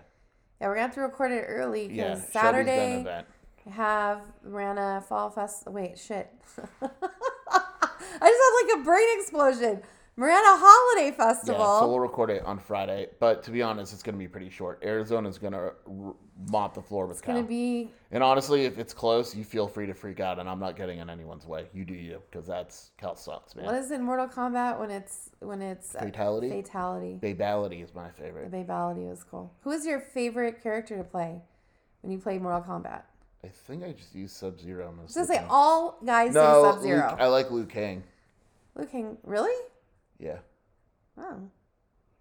Yeah, 0.60 0.68
we're 0.68 0.76
gonna 0.76 0.88
have 0.88 0.96
to 0.96 1.02
record 1.02 1.32
it 1.32 1.46
early 1.48 1.88
because 1.88 2.20
yeah, 2.20 2.42
Saturday 2.42 3.06
have 3.70 4.22
Rana 4.44 5.04
Fall 5.08 5.30
Fest. 5.30 5.68
Wait, 5.68 6.00
shit. 6.00 6.32
I 6.82 6.88
just 8.20 8.72
had 8.72 8.76
like 8.76 8.80
a 8.80 8.84
brain 8.84 9.08
explosion. 9.20 9.82
Marana 10.20 10.58
Holiday 10.60 11.16
Festival. 11.16 11.62
Yeah, 11.62 11.80
so 11.80 11.88
we'll 11.90 12.00
record 12.00 12.32
it 12.32 12.44
on 12.44 12.58
Friday. 12.58 13.08
But 13.20 13.44
to 13.44 13.52
be 13.52 13.62
honest, 13.62 13.94
it's 13.94 14.02
going 14.02 14.16
to 14.16 14.20
be 14.20 14.28
pretty 14.28 14.50
short. 14.50 14.82
Arizona's 14.84 15.38
going 15.38 15.54
to 15.54 15.60
r- 15.60 16.16
mop 16.50 16.74
the 16.74 16.82
floor 16.82 17.06
with 17.06 17.18
It's 17.18 17.26
going 17.26 17.42
to 17.42 17.48
be. 17.48 17.92
And 18.10 18.24
honestly, 18.24 18.66
if 18.66 18.80
it's 18.80 18.96
close, 18.96 19.36
you 19.36 19.44
feel 19.44 19.68
free 19.68 19.86
to 19.86 19.94
freak 19.94 20.20
out, 20.20 20.40
and 20.40 20.50
I'm 20.50 20.60
not 20.60 20.76
getting 20.76 20.98
in 20.98 21.08
anyone's 21.12 21.46
way. 21.46 21.68
You 21.72 21.86
do 21.86 21.94
you, 21.94 22.20
because 22.32 22.48
that's 22.48 22.90
Cal 22.98 23.16
sucks, 23.16 23.56
man. 23.56 23.66
What 23.66 23.76
is 23.76 23.92
in 23.92 24.02
Mortal 24.02 24.28
Kombat 24.28 24.80
when 24.80 24.90
it's 24.90 25.30
when 25.40 25.62
it's 25.62 25.94
uh, 25.94 26.00
fatality? 26.00 26.50
Fatality. 26.50 27.20
Babality 27.22 27.84
is 27.84 27.94
my 27.94 28.10
favorite. 28.10 28.50
The 28.50 28.58
Babality 28.58 29.08
was 29.08 29.24
cool. 29.24 29.54
Who 29.62 29.70
is 29.70 29.86
your 29.86 30.00
favorite 30.00 30.64
character 30.64 30.98
to 30.98 31.04
play 31.04 31.40
when 32.02 32.12
you 32.12 32.18
play 32.18 32.40
Mortal 32.40 32.62
Kombat? 32.62 33.04
I 33.44 33.50
think 33.50 33.84
I 33.84 33.92
just 33.92 34.16
use 34.16 34.32
Sub 34.32 34.60
Zero. 34.60 34.92
Gonna 35.14 35.28
say 35.28 35.46
all 35.48 36.00
guys 36.04 36.34
no, 36.34 36.72
Sub 36.72 36.82
Zero. 36.82 37.16
I 37.20 37.28
like 37.28 37.52
Liu 37.52 37.66
Kang. 37.66 38.02
Liu 38.76 38.88
Kang, 38.88 39.18
really? 39.24 39.54
Yeah. 40.20 40.38
Oh, 41.18 41.50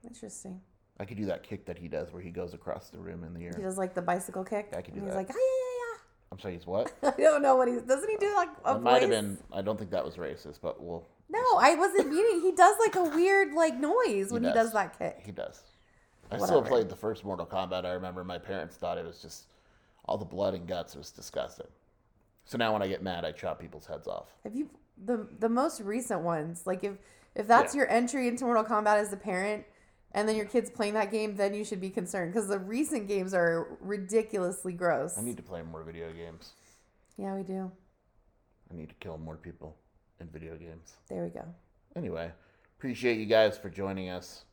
interesting. 0.04 0.60
I 0.98 1.04
could 1.04 1.16
do 1.16 1.26
that 1.26 1.42
kick 1.42 1.66
that 1.66 1.78
he 1.78 1.88
does 1.88 2.12
where 2.12 2.22
he 2.22 2.30
goes 2.30 2.54
across 2.54 2.88
the 2.88 2.98
room 2.98 3.22
in 3.24 3.34
the 3.34 3.44
air. 3.44 3.52
He 3.56 3.62
does 3.62 3.76
like 3.76 3.94
the 3.94 4.02
bicycle 4.02 4.44
kick. 4.44 4.72
I 4.76 4.80
could 4.80 4.94
do 4.94 5.00
he's 5.00 5.10
that. 5.10 5.16
like, 5.16 5.28
ah, 5.30 5.34
yeah, 5.34 5.38
yeah, 5.38 5.94
yeah. 5.94 5.98
I'm 6.32 6.38
sorry, 6.38 6.54
he's 6.54 6.66
what? 6.66 6.92
I 7.02 7.12
don't 7.18 7.42
know 7.42 7.56
what 7.56 7.68
he's. 7.68 7.82
Doesn't 7.82 8.08
he 8.08 8.16
do 8.16 8.34
like 8.34 8.48
a 8.64 8.76
it 8.76 8.82
might 8.82 9.02
have 9.02 9.10
been. 9.10 9.38
I 9.52 9.62
don't 9.62 9.78
think 9.78 9.90
that 9.90 10.04
was 10.04 10.16
racist, 10.16 10.60
but 10.62 10.82
we'll. 10.82 11.06
No, 11.28 11.42
I 11.58 11.74
wasn't 11.74 12.08
meaning. 12.08 12.40
He 12.40 12.52
does 12.52 12.76
like 12.80 12.94
a 12.96 13.04
weird 13.04 13.52
like 13.52 13.78
noise 13.78 14.32
when 14.32 14.42
he 14.42 14.48
does, 14.48 14.56
he 14.56 14.62
does 14.64 14.72
that 14.72 14.98
kick. 14.98 15.22
He 15.24 15.32
does. 15.32 15.62
I 16.30 16.36
Whatever. 16.36 16.46
still 16.46 16.62
played 16.62 16.88
the 16.88 16.96
first 16.96 17.24
Mortal 17.24 17.46
Kombat. 17.46 17.84
I 17.84 17.92
remember 17.92 18.24
my 18.24 18.38
parents 18.38 18.76
thought 18.76 18.98
it 18.98 19.04
was 19.04 19.20
just 19.20 19.46
all 20.06 20.18
the 20.18 20.24
blood 20.24 20.54
and 20.54 20.66
guts. 20.66 20.94
It 20.94 20.98
was 20.98 21.10
disgusting. 21.10 21.66
So 22.44 22.58
now 22.58 22.72
when 22.72 22.82
I 22.82 22.88
get 22.88 23.02
mad, 23.02 23.24
I 23.24 23.32
chop 23.32 23.60
people's 23.60 23.86
heads 23.86 24.06
off. 24.08 24.28
Have 24.44 24.54
you 24.54 24.70
the 25.04 25.28
the 25.38 25.48
most 25.48 25.80
recent 25.80 26.22
ones? 26.22 26.62
Like 26.64 26.84
if 26.84 26.94
if 27.36 27.46
that's 27.46 27.74
yeah. 27.74 27.82
your 27.82 27.90
entry 27.90 28.26
into 28.26 28.44
Mortal 28.44 28.64
Kombat 28.64 28.96
as 28.96 29.12
a 29.12 29.16
parent, 29.16 29.64
and 30.12 30.28
then 30.28 30.34
your 30.34 30.46
kid's 30.46 30.70
playing 30.70 30.94
that 30.94 31.12
game, 31.12 31.36
then 31.36 31.54
you 31.54 31.64
should 31.64 31.80
be 31.80 31.90
concerned 31.90 32.32
because 32.32 32.48
the 32.48 32.58
recent 32.58 33.06
games 33.06 33.34
are 33.34 33.76
ridiculously 33.80 34.72
gross. 34.72 35.18
I 35.18 35.20
need 35.20 35.36
to 35.36 35.42
play 35.42 35.62
more 35.62 35.82
video 35.82 36.10
games. 36.12 36.52
Yeah, 37.18 37.34
we 37.34 37.42
do. 37.42 37.70
I 38.70 38.74
need 38.74 38.88
to 38.88 38.94
kill 38.96 39.18
more 39.18 39.36
people 39.36 39.76
in 40.20 40.28
video 40.28 40.56
games. 40.56 40.94
There 41.08 41.22
we 41.22 41.30
go. 41.30 41.44
Anyway, 41.94 42.30
appreciate 42.78 43.18
you 43.18 43.26
guys 43.26 43.58
for 43.58 43.68
joining 43.68 44.08
us. 44.08 44.44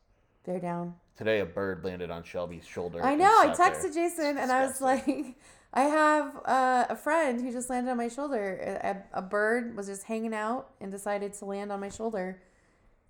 They're 0.44 0.60
down. 0.60 0.94
Today, 1.16 1.40
a 1.40 1.46
bird 1.46 1.84
landed 1.84 2.10
on 2.10 2.22
Shelby's 2.22 2.66
shoulder. 2.66 3.02
I 3.02 3.14
know. 3.14 3.32
I 3.40 3.48
texted 3.48 3.94
there. 3.94 4.08
Jason 4.08 4.36
and 4.36 4.52
I 4.52 4.66
was 4.66 4.80
like, 4.80 5.06
I 5.72 5.82
have 5.82 6.36
uh, 6.44 6.86
a 6.90 6.96
friend 6.96 7.40
who 7.40 7.50
just 7.50 7.70
landed 7.70 7.90
on 7.90 7.96
my 7.96 8.08
shoulder. 8.08 8.80
A, 9.14 9.18
a, 9.18 9.22
bird 9.22 9.76
was 9.76 9.86
just 9.86 10.04
hanging 10.04 10.34
out 10.34 10.70
and 10.80 10.92
decided 10.92 11.32
to 11.34 11.44
land 11.44 11.72
on 11.72 11.80
my 11.80 11.88
shoulder. 11.88 12.42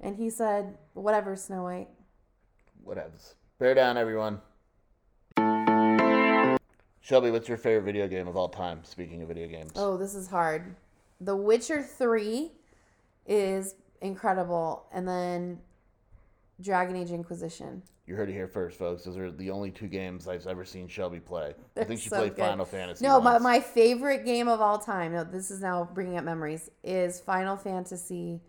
And 0.00 0.16
he 0.16 0.30
said, 0.30 0.76
whatever, 0.94 1.36
Snow 1.36 1.62
White. 1.62 1.88
Whatevs. 2.86 3.34
Bear 3.58 3.74
down, 3.74 3.96
everyone. 3.96 4.40
Shelby, 7.00 7.30
what's 7.30 7.48
your 7.48 7.58
favorite 7.58 7.84
video 7.84 8.08
game 8.08 8.28
of 8.28 8.36
all 8.36 8.48
time? 8.48 8.82
Speaking 8.82 9.22
of 9.22 9.28
video 9.28 9.46
games. 9.46 9.72
Oh, 9.76 9.96
this 9.96 10.14
is 10.14 10.26
hard. 10.26 10.76
The 11.20 11.36
Witcher 11.36 11.82
3 11.82 12.50
is 13.26 13.74
incredible. 14.00 14.86
And 14.92 15.06
then 15.06 15.60
Dragon 16.60 16.96
Age 16.96 17.10
Inquisition. 17.10 17.82
You 18.06 18.16
heard 18.16 18.28
it 18.28 18.32
here 18.32 18.48
first, 18.48 18.78
folks. 18.78 19.04
Those 19.04 19.16
are 19.16 19.30
the 19.30 19.50
only 19.50 19.70
two 19.70 19.86
games 19.86 20.28
I've 20.28 20.46
ever 20.46 20.64
seen 20.64 20.88
Shelby 20.88 21.20
play. 21.20 21.54
I 21.76 21.84
think 21.84 22.00
she 22.00 22.10
so 22.10 22.18
played 22.18 22.36
good. 22.36 22.42
Final 22.42 22.66
Fantasy. 22.66 23.04
No, 23.04 23.20
my, 23.20 23.38
my 23.38 23.60
favorite 23.60 24.26
game 24.26 24.46
of 24.46 24.60
all 24.60 24.78
time, 24.78 25.12
no, 25.12 25.24
this 25.24 25.50
is 25.50 25.62
now 25.62 25.88
bringing 25.94 26.18
up 26.18 26.24
memories, 26.24 26.70
is 26.82 27.18
Final 27.20 27.56
Fantasy 27.56 28.40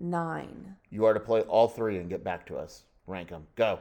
9. 0.00 0.76
You 0.90 1.04
are 1.04 1.14
to 1.14 1.20
play 1.20 1.42
all 1.42 1.68
three 1.68 1.98
and 1.98 2.08
get 2.08 2.24
back 2.24 2.46
to 2.46 2.56
us. 2.56 2.84
Rank 3.06 3.28
them. 3.28 3.46
Go. 3.54 3.78